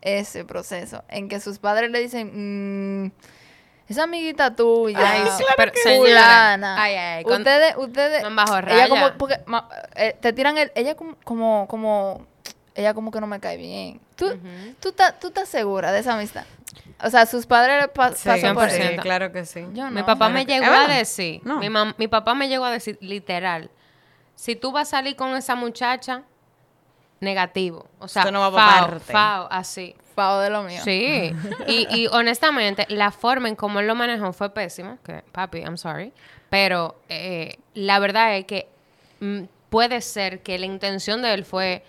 ese 0.00 0.44
proceso, 0.44 1.02
en 1.08 1.28
que 1.28 1.40
sus 1.40 1.58
padres 1.58 1.90
le 1.90 1.98
dicen, 1.98 3.02
mm, 3.06 3.10
esa 3.88 4.04
amiguita 4.04 4.54
tuya, 4.54 4.98
Ay, 5.00 5.24
sí, 5.36 5.44
pero, 5.56 5.72
señora, 5.82 6.54
ay, 6.80 6.94
ay, 6.94 7.24
ustedes, 7.24 7.74
ustedes, 7.76 8.22
No 8.22 8.34
bajo 8.34 8.58
ella 8.58 8.88
como, 8.88 9.18
porque, 9.18 9.40
ma- 9.46 9.68
eh, 9.96 10.16
te 10.20 10.32
tiran 10.32 10.56
el, 10.56 10.70
ella 10.76 10.94
como, 10.94 11.16
como, 11.24 11.66
como, 11.68 12.26
ella 12.74 12.92
como 12.94 13.10
que 13.10 13.20
no 13.20 13.26
me 13.26 13.40
cae 13.40 13.56
bien. 13.56 14.00
¿Tú, 14.16 14.38
tú, 14.80 14.88
estás, 14.90 15.18
¿Tú 15.20 15.28
estás 15.28 15.48
segura 15.48 15.92
de 15.92 16.00
esa 16.00 16.14
amistad? 16.14 16.44
O 17.02 17.10
sea, 17.10 17.26
sus 17.26 17.46
padres 17.46 17.88
pa- 17.94 18.12
Sí, 18.12 18.28
pasan 18.28 18.54
por 18.54 18.70
sí, 18.70 18.80
eso. 18.82 19.02
claro 19.02 19.30
que 19.32 19.44
sí. 19.44 19.64
Yo 19.74 19.90
Mi 19.90 20.02
papá 20.02 20.28
me 20.28 20.44
que- 20.46 20.54
llegó 20.54 20.72
¿Es 20.72 20.80
a 20.80 20.86
decir, 20.88 21.40
No. 21.44 21.58
mi, 21.58 21.66
mam- 21.68 21.94
mi 21.98 22.08
papá 22.08 22.34
me 22.34 22.48
llegó 22.48 22.64
a 22.64 22.70
decir 22.70 22.98
literal, 23.00 23.70
si 24.34 24.56
tú 24.56 24.72
vas 24.72 24.88
a 24.88 24.90
salir 24.98 25.14
con 25.16 25.34
esa 25.36 25.54
muchacha, 25.54 26.22
negativo. 27.20 27.86
O 27.98 28.08
sea, 28.08 28.30
no 28.30 28.40
va 28.40 28.50
fao, 28.50 28.88
parte. 28.88 29.12
fao, 29.12 29.48
así. 29.50 29.94
Fao 30.14 30.40
de 30.40 30.50
lo 30.50 30.62
mío. 30.62 30.80
Sí. 30.84 31.32
y, 31.66 31.86
y 31.96 32.06
honestamente, 32.08 32.86
la 32.88 33.10
forma 33.10 33.48
en 33.48 33.56
cómo 33.56 33.80
él 33.80 33.86
lo 33.86 33.94
manejó 33.94 34.32
fue 34.32 34.50
pésima. 34.52 34.98
Que, 35.04 35.22
papi, 35.32 35.58
I'm 35.60 35.76
sorry. 35.78 36.12
Pero 36.50 37.00
eh, 37.08 37.58
la 37.74 37.98
verdad 37.98 38.36
es 38.36 38.44
que 38.44 38.68
mm, 39.20 39.44
puede 39.70 40.00
ser 40.02 40.42
que 40.42 40.58
la 40.58 40.66
intención 40.66 41.22
de 41.22 41.34
él 41.34 41.44
fue 41.44 41.84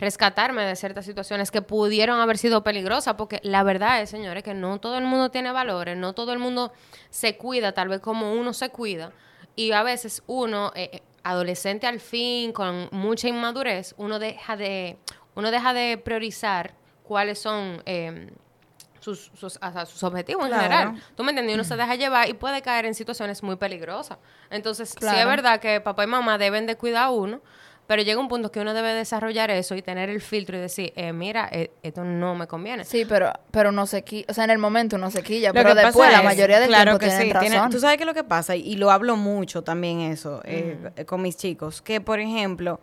rescatarme 0.00 0.64
de 0.64 0.74
ciertas 0.76 1.04
situaciones 1.04 1.50
que 1.50 1.62
pudieron 1.62 2.18
haber 2.20 2.38
sido 2.38 2.64
peligrosas, 2.64 3.14
porque 3.14 3.38
la 3.42 3.62
verdad 3.62 4.00
es, 4.00 4.10
señores, 4.10 4.42
que 4.42 4.54
no 4.54 4.80
todo 4.80 4.96
el 4.96 5.04
mundo 5.04 5.30
tiene 5.30 5.52
valores, 5.52 5.96
no 5.96 6.14
todo 6.14 6.32
el 6.32 6.38
mundo 6.38 6.72
se 7.10 7.36
cuida 7.36 7.72
tal 7.72 7.88
vez 7.88 8.00
como 8.00 8.32
uno 8.32 8.52
se 8.54 8.70
cuida, 8.70 9.12
y 9.54 9.72
a 9.72 9.82
veces 9.82 10.22
uno, 10.26 10.72
eh, 10.74 10.90
eh, 10.92 11.02
adolescente 11.22 11.86
al 11.86 12.00
fin, 12.00 12.52
con 12.52 12.88
mucha 12.92 13.28
inmadurez, 13.28 13.94
uno 13.98 14.18
deja 14.18 14.56
de, 14.56 14.98
uno 15.34 15.50
deja 15.50 15.74
de 15.74 15.98
priorizar 15.98 16.72
cuáles 17.02 17.38
son 17.38 17.82
eh, 17.84 18.30
sus, 19.00 19.30
sus, 19.34 19.58
objetivos 20.02 20.44
en 20.44 20.48
Claro. 20.52 20.62
general. 20.62 21.02
¿Tú 21.16 21.24
me 21.24 21.30
entiendes? 21.30 21.52
Y 21.52 21.54
Uno 21.54 21.64
se 21.64 21.76
deja 21.76 21.94
llevar 21.94 22.28
y 22.28 22.34
puede 22.34 22.62
caer 22.62 22.86
en 22.86 22.94
situaciones 22.94 23.42
muy 23.42 23.56
peligrosas. 23.56 24.18
Entonces, 24.50 24.90
sí 24.90 24.96
es 24.96 25.00
Claro. 25.00 25.28
verdad 25.28 25.60
que 25.60 25.80
papá 25.80 26.04
y 26.04 26.06
mamá 26.06 26.38
deben 26.38 26.66
de 26.66 26.76
cuidar 26.76 27.04
a 27.04 27.10
uno, 27.10 27.40
pero 27.90 28.02
llega 28.04 28.20
un 28.20 28.28
punto 28.28 28.52
que 28.52 28.60
uno 28.60 28.72
debe 28.72 28.94
desarrollar 28.94 29.50
eso 29.50 29.74
y 29.74 29.82
tener 29.82 30.10
el 30.10 30.20
filtro 30.20 30.56
y 30.56 30.60
decir, 30.60 30.92
eh, 30.94 31.12
mira, 31.12 31.48
eh, 31.50 31.72
esto 31.82 32.04
no 32.04 32.36
me 32.36 32.46
conviene. 32.46 32.84
Sí, 32.84 33.04
pero, 33.04 33.32
pero 33.50 33.72
no 33.72 33.84
se 33.84 34.04
quilla. 34.04 34.26
O 34.28 34.32
sea, 34.32 34.44
en 34.44 34.50
el 34.50 34.58
momento 34.58 34.94
uno 34.94 35.10
se 35.10 35.24
quilla. 35.24 35.48
Lo 35.48 35.54
pero 35.54 35.70
que 35.70 35.74
pasa 35.74 35.86
después, 35.88 36.12
la 36.12 36.18
es- 36.18 36.24
mayoría 36.24 36.60
del 36.60 36.68
claro 36.68 36.84
tiempo 36.84 36.98
que 37.00 37.06
tienen 37.06 37.26
sí, 37.26 37.32
razón. 37.32 37.50
tiene- 37.50 37.68
tú 37.70 37.80
sabes 37.80 37.96
qué 37.96 38.04
es 38.04 38.06
lo 38.06 38.14
que 38.14 38.22
pasa, 38.22 38.54
y 38.54 38.76
lo 38.76 38.92
hablo 38.92 39.16
mucho 39.16 39.62
también 39.64 40.02
eso 40.02 40.40
eh, 40.44 40.78
con 41.04 41.20
mis 41.20 41.36
chicos, 41.36 41.82
que 41.82 42.00
por 42.00 42.20
ejemplo, 42.20 42.78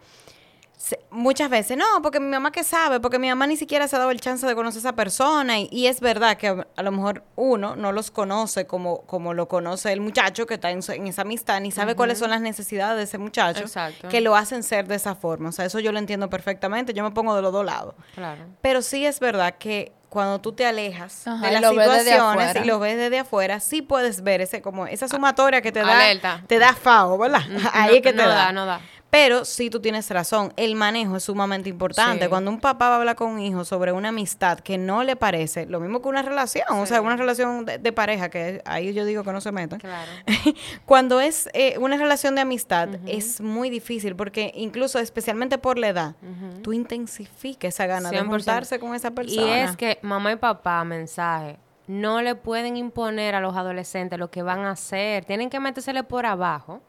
muchas 1.09 1.49
veces, 1.49 1.75
no, 1.77 1.85
porque 2.03 2.19
mi 2.19 2.27
mamá 2.27 2.51
que 2.51 2.63
sabe, 2.63 2.99
porque 2.99 3.17
mi 3.17 3.27
mamá 3.29 3.47
ni 3.47 3.57
siquiera 3.57 3.87
se 3.87 3.95
ha 3.95 3.99
dado 3.99 4.11
el 4.11 4.21
chance 4.21 4.45
de 4.45 4.53
conocer 4.55 4.77
a 4.77 4.81
esa 4.81 4.95
persona, 4.95 5.59
y, 5.59 5.67
y 5.71 5.87
es 5.87 5.99
verdad 6.01 6.37
que 6.37 6.47
a, 6.49 6.67
a 6.75 6.83
lo 6.83 6.91
mejor 6.91 7.23
uno 7.35 7.75
no 7.75 7.91
los 7.91 8.11
conoce 8.11 8.67
como, 8.67 9.01
como 9.01 9.33
lo 9.33 9.47
conoce 9.47 9.91
el 9.91 10.01
muchacho 10.01 10.45
que 10.45 10.53
está 10.55 10.69
en, 10.71 10.81
en 10.87 11.07
esa 11.07 11.23
amistad, 11.23 11.59
ni 11.61 11.71
sabe 11.71 11.95
cuáles 11.95 12.19
son 12.19 12.29
las 12.29 12.41
necesidades 12.41 12.97
de 12.97 13.03
ese 13.03 13.17
muchacho, 13.17 13.61
Exacto. 13.61 14.07
que 14.09 14.21
lo 14.21 14.35
hacen 14.35 14.61
ser 14.63 14.87
de 14.87 14.95
esa 14.95 15.15
forma. 15.15 15.49
O 15.49 15.51
sea, 15.51 15.65
eso 15.65 15.79
yo 15.79 15.91
lo 15.91 15.99
entiendo 15.99 16.29
perfectamente, 16.29 16.93
yo 16.93 17.03
me 17.03 17.11
pongo 17.11 17.35
de 17.35 17.41
los 17.41 17.51
dos 17.51 17.65
lados. 17.65 17.95
Claro. 18.13 18.43
Pero 18.61 18.81
sí 18.81 19.05
es 19.05 19.19
verdad 19.19 19.55
que 19.57 19.93
cuando 20.09 20.39
tú 20.39 20.53
te 20.53 20.65
alejas 20.65 21.27
Ajá, 21.27 21.45
de 21.47 21.59
las 21.59 21.69
situaciones 21.69 22.55
y 22.55 22.65
lo 22.65 22.79
ves 22.79 22.97
desde 22.97 23.19
afuera, 23.19 23.59
sí 23.59 23.81
puedes 23.81 24.21
ver 24.23 24.39
ese 24.41 24.61
como 24.61 24.87
esa 24.87 25.07
sumatoria 25.09 25.61
que 25.61 25.71
te 25.71 25.81
da 25.81 25.99
Alerta. 25.99 26.43
te 26.47 26.59
da 26.59 26.73
FAO, 26.73 27.17
¿verdad? 27.17 27.41
Ahí 27.73 27.97
es 27.97 28.01
que 28.01 28.13
te 28.13 28.21
no 28.23 28.29
da. 28.29 28.35
da, 28.35 28.51
no 28.53 28.65
da. 28.65 28.79
Pero 29.09 29.45
sí 29.45 29.69
tú 29.69 29.79
tienes 29.79 30.09
razón, 30.09 30.53
el 30.57 30.75
manejo 30.75 31.15
es 31.15 31.23
sumamente 31.23 31.69
importante. 31.69 32.25
Sí. 32.25 32.29
Cuando 32.29 32.51
un 32.51 32.59
papá 32.59 32.89
va 32.89 32.95
a 32.95 32.99
hablar 32.99 33.15
con 33.15 33.31
un 33.31 33.39
hijo 33.39 33.63
sobre 33.63 33.91
una 33.93 34.09
amistad 34.09 34.59
que 34.59 34.77
no 34.77 35.03
le 35.03 35.15
parece, 35.15 35.65
lo 35.65 35.79
mismo 35.79 36.01
que 36.01 36.09
una 36.09 36.21
relación, 36.21 36.65
o 36.71 36.85
sea, 36.85 37.01
una 37.01 37.15
relación 37.15 37.65
de, 37.65 37.77
de 37.77 37.93
pareja, 37.93 38.29
que 38.29 38.61
ahí 38.65 38.93
yo 38.93 39.05
digo 39.05 39.23
que 39.23 39.31
no 39.31 39.39
se 39.39 39.51
metan. 39.51 39.79
Claro. 39.79 40.11
Cuando 40.85 41.21
es 41.21 41.49
eh, 41.53 41.77
una 41.79 41.97
relación 41.97 42.35
de 42.35 42.41
amistad 42.41 42.89
es 43.05 43.39
muy 43.39 43.69
difícil 43.69 44.15
porque 44.15 44.51
incluso 44.55 44.99
especialmente 44.99 45.57
por 45.57 45.77
la 45.77 45.87
edad, 45.87 46.15
tú 46.61 46.73
intensificas 46.73 47.73
esa 47.73 47.85
gana 47.85 48.09
de 48.09 48.21
100%. 48.21 48.27
juntarse 48.27 48.79
con 48.79 48.93
esa 48.95 49.11
persona. 49.11 49.47
Y 49.47 49.49
es 49.61 49.77
que 49.77 49.99
mamá 50.01 50.31
y 50.31 50.35
papá, 50.35 50.83
mensaje, 50.83 51.57
no 51.87 52.21
le 52.21 52.35
pueden 52.35 52.75
imponer 52.75 53.35
a 53.35 53.39
los 53.39 53.55
adolescentes 53.55 54.19
lo 54.19 54.29
que 54.29 54.41
van 54.41 54.59
a 54.59 54.71
hacer. 54.71 55.25
Tienen 55.25 55.49
que 55.49 55.59
metérsele 55.59 56.03
por 56.03 56.25
abajo 56.25 56.81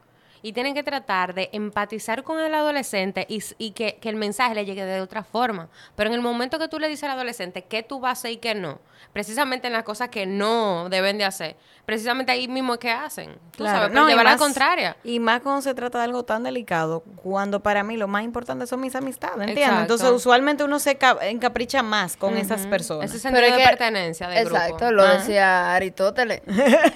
y 0.43 0.53
tienen 0.53 0.75
que 0.75 0.83
tratar 0.83 1.35
de 1.35 1.49
empatizar 1.53 2.23
con 2.23 2.41
el 2.41 2.55
adolescente 2.55 3.27
y, 3.29 3.71
que, 3.73 3.97
que 4.01 4.09
el 4.09 4.17
mensaje 4.17 4.55
le 4.55 4.65
llegue 4.65 4.85
de 4.85 5.01
otra 5.01 5.23
forma. 5.25 5.69
Pero 5.97 6.09
en 6.11 6.15
el 6.15 6.21
momento 6.21 6.59
que 6.59 6.69
tú 6.69 6.79
le 6.79 6.89
dices 6.89 7.05
al 7.05 7.11
adolescente 7.13 7.63
qué 7.63 7.83
tú 7.83 8.01
vas 8.01 8.11
a 8.11 8.13
hacer 8.13 8.31
y 8.33 8.37
qué 8.39 8.55
no, 8.55 8.81
precisamente 9.13 9.67
en 9.67 9.73
las 9.73 9.83
cosas 9.85 10.09
que 10.09 10.27
no 10.27 10.89
deben 10.89 11.19
de 11.19 11.25
hacer, 11.25 11.57
precisamente 11.85 12.33
ahí 12.33 12.49
mismo 12.49 12.75
es 12.75 12.81
que 12.81 12.91
hacen. 12.91 13.39
Tú 13.57 13.65
sabes, 13.65 13.89
pero 13.91 14.07
y 14.07 14.11
llevar 14.11 14.25
la 14.25 14.31
más- 14.33 14.41
contraria. 14.41 14.97
Y 15.05 15.21
más 15.21 15.41
cuando 15.41 15.63
se 15.63 15.75
trata 15.75 15.99
de 15.99 16.05
algo 16.05 16.23
tan 16.25 16.43
delicado, 16.45 17.03
cuando 17.17 17.61
para 17.61 17.83
mí 17.83 17.97
lo 17.97 18.07
más 18.09 18.23
importante 18.25 18.67
son 18.67 18.81
mis 18.81 18.95
amistades, 18.95 19.39
¿entiendes? 19.41 19.65
Exacto. 19.65 19.83
Entonces, 19.83 20.11
usualmente 20.11 20.65
uno 20.65 20.79
se 20.79 20.97
ca- 20.97 21.19
encapricha 21.23 21.83
más 21.83 22.17
con 22.17 22.37
esas 22.37 22.67
personas. 22.67 23.11
Ese 23.11 23.19
sentido 23.19 23.45
es 23.47 23.53
de 23.53 23.59
que- 23.59 23.65
pertenencia 23.65 24.29
de 24.29 24.41
Exacto, 24.41 24.77
grupo. 24.77 24.93
lo 24.93 25.03
Ah. 25.03 25.15
decía 25.15 25.75
Aristóteles. 25.75 26.43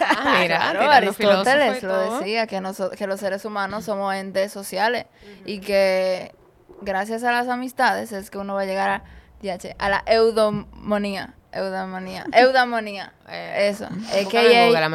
Ah, 0.00 0.36
mira, 0.40 0.58
Claro, 0.72 0.90
Aristóteles 0.90 1.82
lo 1.82 1.88
todo. 1.94 2.18
decía, 2.18 2.46
que, 2.46 2.60
que 2.96 3.06
los 3.06 3.20
seres 3.20 3.31
humanos 3.44 3.84
somos 3.84 4.14
entes 4.14 4.52
sociales 4.52 5.06
y 5.44 5.60
que 5.60 6.34
gracias 6.80 7.24
a 7.24 7.32
las 7.32 7.48
amistades 7.48 8.12
es 8.12 8.30
que 8.30 8.38
uno 8.38 8.54
va 8.54 8.62
a 8.62 8.66
llegar 8.66 8.90
a, 8.90 9.04
DH, 9.42 9.74
a 9.78 9.88
la 9.88 10.02
eudomonía. 10.06 11.34
Eudamonía. 11.52 12.24
Eudamonía. 12.32 13.12
Eh, 13.28 13.68
Eso. 13.68 13.88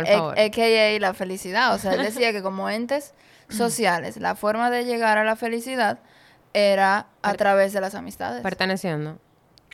favor. 0.05 0.39
AKA 0.39 0.99
la 0.99 1.13
felicidad. 1.13 1.73
O 1.75 1.77
sea, 1.77 1.93
él 1.93 2.03
decía 2.03 2.31
que 2.31 2.41
como 2.41 2.69
entes 2.69 3.13
sociales, 3.49 4.17
la 4.17 4.35
forma 4.35 4.69
de 4.69 4.85
llegar 4.85 5.17
a 5.17 5.23
la 5.23 5.35
felicidad 5.35 5.99
era 6.53 7.07
a 7.21 7.33
través 7.35 7.73
de 7.73 7.81
las 7.81 7.93
amistades. 7.95 8.41
Perteneciendo. 8.41 9.19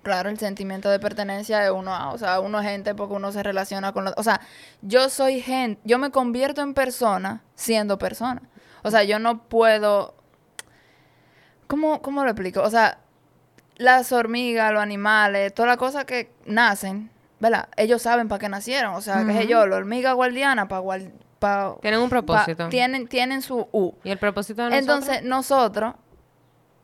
Claro, 0.04 0.30
el 0.30 0.38
sentimiento 0.38 0.90
de 0.90 1.00
pertenencia 1.00 1.60
de 1.60 1.72
uno 1.72 1.96
a, 1.96 2.12
o 2.12 2.18
sea, 2.18 2.42
uno 2.42 2.60
es 2.60 2.68
gente 2.68 2.94
porque 2.94 3.14
uno 3.14 3.32
se 3.32 3.42
relaciona 3.42 3.94
con 3.94 4.04
los, 4.04 4.14
o 4.18 4.24
sea, 4.24 4.42
yo 4.82 5.08
soy 5.08 5.40
gente, 5.40 5.80
yo 5.86 5.98
me 5.98 6.12
convierto 6.12 6.62
en 6.62 6.74
persona 6.74 7.42
siendo 7.56 7.98
persona. 7.98 8.42
O 8.84 8.92
sea, 8.92 9.04
yo 9.04 9.18
no 9.20 9.44
puedo 9.44 10.14
¿Cómo, 11.74 12.04
cómo 12.04 12.24
lo 12.24 12.30
explico? 12.30 12.62
O 12.62 12.70
sea, 12.70 13.00
las 13.78 14.12
hormigas, 14.12 14.72
los 14.72 14.84
animales, 14.84 15.54
todas 15.54 15.70
las 15.70 15.78
cosas 15.78 16.06
que 16.06 16.32
nacen, 16.46 17.10
¿verdad? 17.40 17.68
Ellos 17.78 18.02
saben 18.02 18.28
para 18.28 18.38
qué 18.38 18.48
nacieron, 18.48 18.94
o 18.94 19.02
sea, 19.02 19.26
qué 19.26 19.34
sé 19.34 19.48
yo, 19.48 19.66
la 19.66 19.78
hormiga 19.78 20.14
guardiana 20.14 20.68
para 20.68 20.84
pa, 21.40 21.78
Tienen 21.82 22.00
un 22.00 22.10
propósito. 22.10 22.70
tienen 22.70 23.08
tienen 23.08 23.42
su 23.42 23.68
U. 23.72 23.94
¿Y 24.04 24.12
el 24.12 24.20
propósito 24.20 24.62
de 24.62 24.70
nosotros? 24.70 24.98
Entonces, 25.00 25.24
nosotros, 25.24 25.96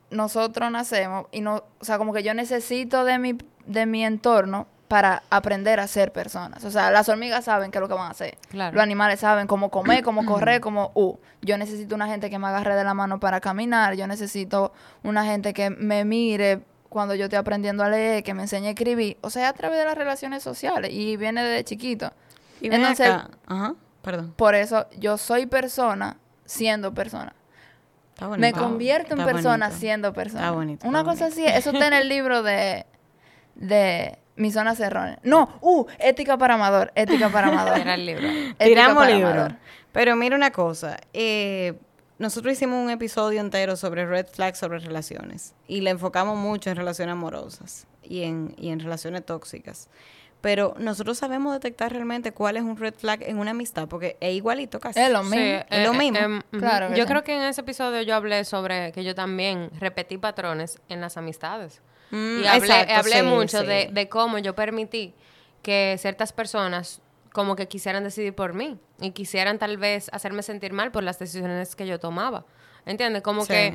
nosotros 0.09 0.71
nacemos 0.71 1.27
y 1.31 1.41
no, 1.41 1.63
o 1.79 1.85
sea, 1.85 1.97
como 1.97 2.11
que 2.11 2.23
yo 2.23 2.33
necesito 2.33 3.03
de 3.05 3.19
mi, 3.19 3.37
de 3.67 3.85
mi 3.85 4.03
entorno 4.03 4.65
para 4.89 5.21
aprender 5.29 5.79
a 5.79 5.85
ser 5.87 6.11
personas. 6.11 6.65
O 6.65 6.71
sea, 6.71 6.89
las 6.89 7.07
hormigas 7.09 7.45
saben 7.45 7.69
qué 7.69 7.77
es 7.77 7.81
lo 7.81 7.87
que 7.87 7.93
van 7.93 8.07
a 8.07 8.09
hacer. 8.09 8.39
Claro. 8.49 8.73
Los 8.73 8.81
animales 8.81 9.19
saben 9.19 9.45
cómo 9.45 9.69
comer, 9.69 10.03
cómo 10.03 10.25
correr, 10.25 10.59
cómo... 10.59 10.91
Uh, 10.95 11.15
yo 11.43 11.59
necesito 11.59 11.93
una 11.93 12.07
gente 12.07 12.31
que 12.31 12.39
me 12.39 12.47
agarre 12.47 12.75
de 12.75 12.83
la 12.83 12.95
mano 12.95 13.19
para 13.19 13.39
caminar. 13.39 13.93
Yo 13.93 14.07
necesito 14.07 14.73
una 15.03 15.23
gente 15.25 15.53
que 15.53 15.69
me 15.69 16.05
mire 16.05 16.61
cuando 16.89 17.13
yo 17.13 17.25
estoy 17.25 17.37
aprendiendo 17.37 17.83
a 17.83 17.89
leer, 17.89 18.23
que 18.23 18.33
me 18.33 18.41
enseñe 18.41 18.65
a 18.65 18.69
escribir. 18.71 19.17
O 19.21 19.29
sea, 19.29 19.49
a 19.49 19.53
través 19.53 19.77
de 19.77 19.85
las 19.85 19.95
relaciones 19.95 20.41
sociales. 20.41 20.91
Y 20.91 21.17
viene 21.17 21.43
desde 21.43 21.63
chiquito. 21.65 22.11
Y 22.59 22.73
Entonces, 22.73 23.07
acá. 23.07 23.29
Ajá, 23.45 23.75
perdón. 24.01 24.33
por 24.35 24.55
eso 24.55 24.87
yo 24.97 25.19
soy 25.19 25.45
persona 25.45 26.17
siendo 26.45 26.95
persona. 26.95 27.35
Está 28.15 28.27
Me 28.27 28.37
bonito. 28.51 28.59
convierto 28.59 29.13
en 29.15 29.23
persona 29.23 29.67
bonito. 29.67 29.79
siendo 29.79 30.13
persona. 30.13 30.41
Está 30.41 30.51
bonito, 30.51 30.87
Una 30.87 31.03
cosa 31.03 31.27
así, 31.27 31.45
eso 31.45 31.69
está 31.69 31.85
en 31.87 31.93
el 31.93 32.09
libro 32.09 32.41
de, 32.41 32.87
de 33.53 34.17
Mi 34.39 34.51
Zona 34.51 34.73
Cerrone. 34.75 35.19
No, 35.23 35.57
uh, 35.61 35.85
ética 35.99 36.37
para 36.37 36.55
amador, 36.55 36.91
ética 36.95 37.29
para 37.29 37.47
amador. 37.49 37.77
Era 37.81 37.93
el 37.95 38.05
libro. 38.05 38.27
Ética 38.27 38.55
Tiramos 38.65 39.03
para 39.03 39.15
libro. 39.15 39.29
amador. 39.29 39.55
Pero 39.91 40.15
mira 40.15 40.35
una 40.35 40.51
cosa. 40.51 40.97
eh, 41.13 41.73
nosotros 42.19 42.51
hicimos 42.53 42.83
un 42.83 42.89
episodio 42.89 43.39
entero 43.39 43.75
sobre 43.77 44.05
red 44.05 44.27
flags 44.27 44.57
sobre 44.57 44.79
relaciones. 44.79 45.53
Y 45.67 45.79
le 45.81 45.89
enfocamos 45.91 46.37
mucho 46.37 46.69
en 46.69 46.75
relaciones 46.75 47.13
amorosas 47.13 47.87
y 48.03 48.23
en, 48.23 48.55
y 48.57 48.69
en 48.71 48.79
relaciones 48.81 49.25
tóxicas. 49.25 49.87
Pero 50.41 50.73
nosotros 50.79 51.17
sabemos 51.17 51.53
detectar 51.53 51.91
realmente 51.91 52.31
cuál 52.33 52.55
es 52.57 52.63
un 52.63 52.75
red 52.77 52.93
flag 52.93 53.23
en 53.23 53.39
una 53.39 53.51
amistad, 53.51 53.87
porque 53.89 54.17
es 54.21 54.33
igualito 54.35 54.79
casi. 54.79 54.99
Es 54.99 55.09
lo 55.11 55.23
Sí, 55.23 55.29
mismo. 55.37 55.63
Es 55.69 55.85
lo 55.87 55.93
mismo. 55.93 56.17
em, 56.17 56.37
ujú. 56.37 56.59
Claro 56.59 56.89
yo 56.89 57.03
sí. 57.03 57.09
creo 57.09 57.23
que 57.23 57.35
en 57.35 57.41
ese 57.43 57.61
episodio 57.61 58.01
yo 58.01 58.15
hablé 58.15 58.43
sobre 58.45 58.91
que 58.93 59.03
yo 59.03 59.15
también 59.15 59.69
repetí 59.79 60.17
patrones 60.17 60.79
en 60.89 61.01
las 61.01 61.15
amistades. 61.17 61.81
Mm, 62.11 62.41
y 62.43 62.47
hablé, 62.47 62.67
exacto, 62.67 62.93
hablé 62.95 63.15
sí, 63.17 63.21
mucho 63.23 63.59
sí. 63.61 63.65
De, 63.67 63.89
de 63.91 64.09
cómo 64.09 64.37
yo 64.39 64.55
permití 64.55 65.13
que 65.61 65.95
ciertas 65.99 66.33
personas 66.33 67.01
como 67.33 67.55
que 67.55 67.67
quisieran 67.67 68.03
decidir 68.03 68.33
por 68.33 68.53
mí 68.53 68.77
y 68.99 69.11
quisieran 69.11 69.59
tal 69.59 69.77
vez 69.77 70.09
hacerme 70.13 70.41
sentir 70.41 70.73
mal 70.73 70.91
por 70.91 71.03
las 71.03 71.19
decisiones 71.19 71.75
que 71.75 71.85
yo 71.85 71.99
tomaba. 71.99 72.45
¿Entiendes? 72.85 73.21
Como 73.21 73.41
Sí. 73.43 73.49
que 73.49 73.73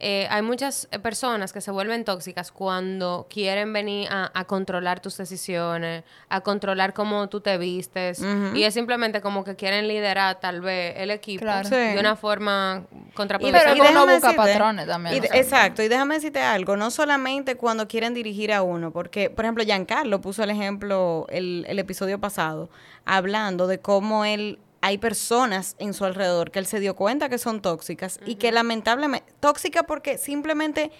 eh, 0.00 0.28
hay 0.30 0.42
muchas 0.42 0.86
eh, 0.92 0.98
personas 1.00 1.52
que 1.52 1.60
se 1.60 1.70
vuelven 1.70 2.04
tóxicas 2.04 2.52
cuando 2.52 3.26
quieren 3.28 3.72
venir 3.72 4.08
a, 4.10 4.30
a 4.32 4.44
controlar 4.44 5.00
tus 5.00 5.16
decisiones, 5.16 6.04
a 6.28 6.40
controlar 6.40 6.92
cómo 6.94 7.28
tú 7.28 7.40
te 7.40 7.58
vistes. 7.58 8.20
Y 8.54 8.62
es 8.62 8.74
simplemente 8.74 9.20
como 9.20 9.42
que 9.44 9.56
quieren 9.56 9.88
liderar 9.88 10.38
tal 10.40 10.60
vez 10.60 10.94
el 10.98 11.10
equipo 11.10 11.42
Claro. 11.42 11.68
Sí. 11.68 11.74
de 11.74 11.98
una 11.98 12.14
forma 12.16 12.84
Y 12.92 13.10
contraproducente. 13.14 13.64
Pero 13.72 13.76
y 13.84 13.90
uno 13.90 14.00
busca 14.06 14.28
decirte- 14.28 14.36
patrones 14.36 14.86
también, 14.86 15.14
y 15.16 15.18
o 15.18 15.22
de- 15.22 15.28
sea. 15.28 15.36
exacto, 15.38 15.82
y 15.82 15.88
déjame 15.88 16.14
decirte 16.14 16.40
algo, 16.42 16.76
no 16.76 16.90
solamente 16.90 17.56
cuando 17.56 17.88
quieren 17.88 18.14
dirigir 18.14 18.52
a 18.52 18.62
uno, 18.62 18.92
porque, 18.92 19.30
por 19.30 19.44
ejemplo, 19.44 19.64
Giancarlo 19.64 20.20
puso 20.20 20.44
el 20.44 20.50
ejemplo 20.50 21.26
el, 21.30 21.64
el 21.68 21.78
episodio 21.78 22.20
pasado, 22.20 22.68
hablando 23.04 23.66
de 23.66 23.80
cómo 23.80 24.24
él, 24.24 24.58
hay 24.88 24.98
personas 24.98 25.76
en 25.78 25.92
su 25.94 26.04
alrededor 26.04 26.50
que 26.50 26.58
él 26.58 26.66
se 26.66 26.80
dio 26.80 26.96
cuenta 26.96 27.28
que 27.28 27.38
son 27.38 27.60
tóxicas 27.62 28.18
y 28.26 28.34
que 28.36 28.50
lamentablemente, 28.52 29.32
tóxicas 29.40 29.84
porque 29.86 30.18
simplemente 30.18 30.90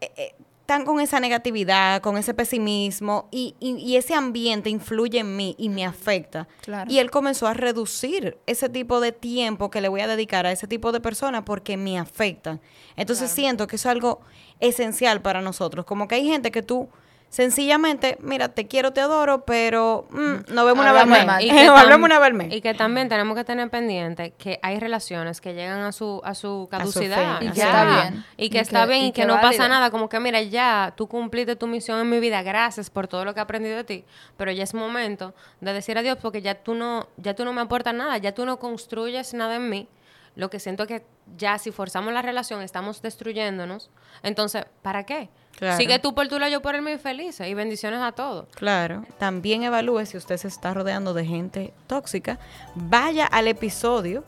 eh, 0.00 0.10
eh, 0.16 0.34
están 0.60 0.84
con 0.84 1.00
esa 1.00 1.18
negatividad, 1.18 2.00
con 2.00 2.16
ese 2.16 2.32
pesimismo 2.32 3.26
y, 3.32 3.56
y- 3.58 3.74
y 3.78 3.96
ese 3.96 4.14
ambiente 4.14 4.70
influye 4.70 5.18
en 5.18 5.34
mí 5.36 5.56
y 5.58 5.68
me 5.68 5.84
afecta. 5.84 6.46
Claro. 6.62 6.88
Y 6.88 7.00
él 7.00 7.10
comenzó 7.10 7.48
a 7.48 7.54
reducir 7.54 8.38
ese 8.46 8.68
tipo 8.68 9.00
de 9.00 9.10
tiempo 9.10 9.68
que 9.68 9.80
le 9.80 9.88
voy 9.88 10.00
a 10.02 10.06
dedicar 10.06 10.46
a 10.46 10.52
ese 10.52 10.68
tipo 10.68 10.92
de 10.92 11.00
personas 11.00 11.42
porque 11.44 11.76
me 11.76 11.98
afectan. 11.98 12.60
Entonces 12.94 13.32
siento 13.32 13.66
que 13.66 13.74
eso 13.76 13.88
es 13.88 13.92
algo 13.92 14.20
esencial 14.60 15.20
para 15.22 15.40
nosotros. 15.42 15.84
Como 15.84 16.06
que 16.06 16.14
hay 16.14 16.26
gente 16.28 16.52
que 16.52 16.62
tú 16.62 16.88
sencillamente, 17.30 18.18
mira, 18.20 18.48
te 18.48 18.66
quiero, 18.66 18.92
te 18.92 19.00
adoro, 19.00 19.44
pero 19.44 20.06
mm, 20.10 20.52
nos 20.52 20.66
vemos 20.66 20.80
una 20.80 20.92
vez 20.92 21.06
más. 21.06 21.18
una 21.22 22.18
vez. 22.18 22.52
Y 22.52 22.60
que 22.60 22.74
también 22.74 23.08
tenemos 23.08 23.36
que 23.36 23.44
tener 23.44 23.70
pendiente 23.70 24.32
que 24.36 24.58
hay 24.62 24.78
relaciones 24.78 25.40
que 25.40 25.54
llegan 25.54 25.80
a 25.80 25.92
su, 25.92 26.20
a 26.24 26.34
su 26.34 26.68
caducidad. 26.70 27.40
Y 27.40 27.50
que 27.50 27.60
está 27.60 27.84
bien. 27.84 28.24
Y 28.36 28.50
que 28.50 28.58
está 28.58 28.86
bien 28.86 29.02
y 29.02 29.06
y 29.06 29.12
que, 29.12 29.22
que 29.22 29.26
no 29.26 29.34
válida. 29.34 29.50
pasa 29.50 29.68
nada. 29.68 29.90
Como 29.90 30.08
que, 30.08 30.18
mira, 30.20 30.42
ya 30.42 30.92
tú 30.96 31.06
cumpliste 31.06 31.56
tu 31.56 31.66
misión 31.66 32.00
en 32.00 32.10
mi 32.10 32.18
vida. 32.20 32.42
Gracias 32.42 32.90
por 32.90 33.06
todo 33.06 33.24
lo 33.24 33.32
que 33.32 33.40
he 33.40 33.42
aprendido 33.42 33.76
de 33.76 33.84
ti. 33.84 34.04
Pero 34.36 34.50
ya 34.50 34.64
es 34.64 34.74
momento 34.74 35.32
de 35.60 35.72
decir 35.72 35.96
adiós 35.96 36.18
porque 36.20 36.42
ya 36.42 36.56
tú 36.56 36.74
no, 36.74 37.08
ya 37.16 37.34
tú 37.34 37.44
no 37.44 37.52
me 37.52 37.60
aportas 37.60 37.94
nada. 37.94 38.18
Ya 38.18 38.32
tú 38.32 38.44
no 38.44 38.58
construyes 38.58 39.32
nada 39.34 39.56
en 39.56 39.70
mí. 39.70 39.88
Lo 40.36 40.48
que 40.48 40.60
siento 40.60 40.86
que 40.86 41.02
ya 41.36 41.58
si 41.58 41.70
forzamos 41.72 42.12
la 42.14 42.22
relación 42.22 42.62
estamos 42.62 43.02
destruyéndonos. 43.02 43.90
Entonces, 44.22 44.64
¿para 44.82 45.04
qué? 45.04 45.28
Claro. 45.56 45.76
Sigue 45.76 45.98
tú 45.98 46.14
por 46.14 46.28
tu 46.28 46.38
lado, 46.38 46.50
yo 46.52 46.62
por 46.62 46.74
el 46.76 46.82
mío 46.82 46.94
y 46.94 46.98
felices. 46.98 47.46
Y 47.48 47.54
bendiciones 47.54 48.00
a 48.00 48.12
todos. 48.12 48.46
Claro. 48.54 49.04
También 49.18 49.64
evalúe 49.64 50.06
si 50.06 50.16
usted 50.16 50.36
se 50.36 50.48
está 50.48 50.72
rodeando 50.72 51.12
de 51.14 51.26
gente 51.26 51.74
tóxica. 51.88 52.38
Vaya 52.74 53.26
al 53.26 53.48
episodio 53.48 54.24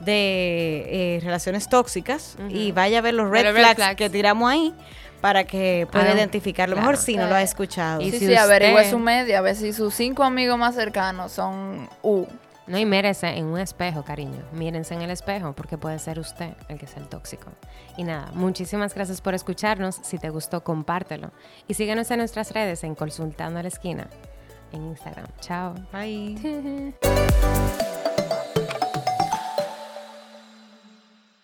de 0.00 1.16
eh, 1.16 1.20
relaciones 1.22 1.68
tóxicas 1.68 2.36
y 2.48 2.72
vaya 2.72 2.98
a 2.98 3.02
ver 3.02 3.14
los 3.14 3.30
red, 3.30 3.44
los 3.44 3.54
red 3.54 3.60
flags, 3.60 3.76
flags. 3.76 3.96
que 3.96 4.10
tiramos 4.10 4.50
ahí 4.50 4.74
para 5.20 5.44
que 5.44 5.86
pueda 5.92 6.10
Ah, 6.12 6.14
identificarlo. 6.14 6.74
claro. 6.76 6.88
Mejor 6.90 7.02
si 7.04 7.16
no 7.16 7.26
lo 7.28 7.34
ha 7.34 7.42
escuchado. 7.42 8.00
Y 8.00 8.10
Sí, 8.10 8.18
si 8.20 8.26
sí, 8.28 8.34
averigüe 8.34 8.76
usted- 8.80 8.90
su 8.90 8.98
media, 8.98 9.38
a 9.38 9.42
ver 9.42 9.54
si 9.54 9.72
sus 9.74 9.94
cinco 9.94 10.24
amigos 10.24 10.58
más 10.58 10.74
cercanos 10.74 11.32
son 11.32 11.88
U. 12.02 12.26
No, 12.70 12.78
y 12.78 12.86
mírese 12.86 13.26
en 13.26 13.46
un 13.46 13.58
espejo, 13.58 14.04
cariño. 14.04 14.44
Mírense 14.52 14.94
en 14.94 15.02
el 15.02 15.10
espejo 15.10 15.54
porque 15.54 15.76
puede 15.76 15.98
ser 15.98 16.20
usted 16.20 16.54
el 16.68 16.78
que 16.78 16.84
es 16.84 16.96
el 16.96 17.08
tóxico. 17.08 17.50
Y 17.96 18.04
nada, 18.04 18.30
muchísimas 18.32 18.94
gracias 18.94 19.20
por 19.20 19.34
escucharnos. 19.34 19.96
Si 20.02 20.18
te 20.18 20.30
gustó, 20.30 20.62
compártelo. 20.62 21.32
Y 21.66 21.74
síguenos 21.74 22.08
en 22.12 22.18
nuestras 22.18 22.52
redes 22.52 22.84
en 22.84 22.94
Consultando 22.94 23.58
a 23.58 23.62
la 23.62 23.68
Esquina 23.68 24.08
en 24.70 24.86
Instagram. 24.86 25.26
Chao. 25.40 25.74
Bye. 25.92 26.94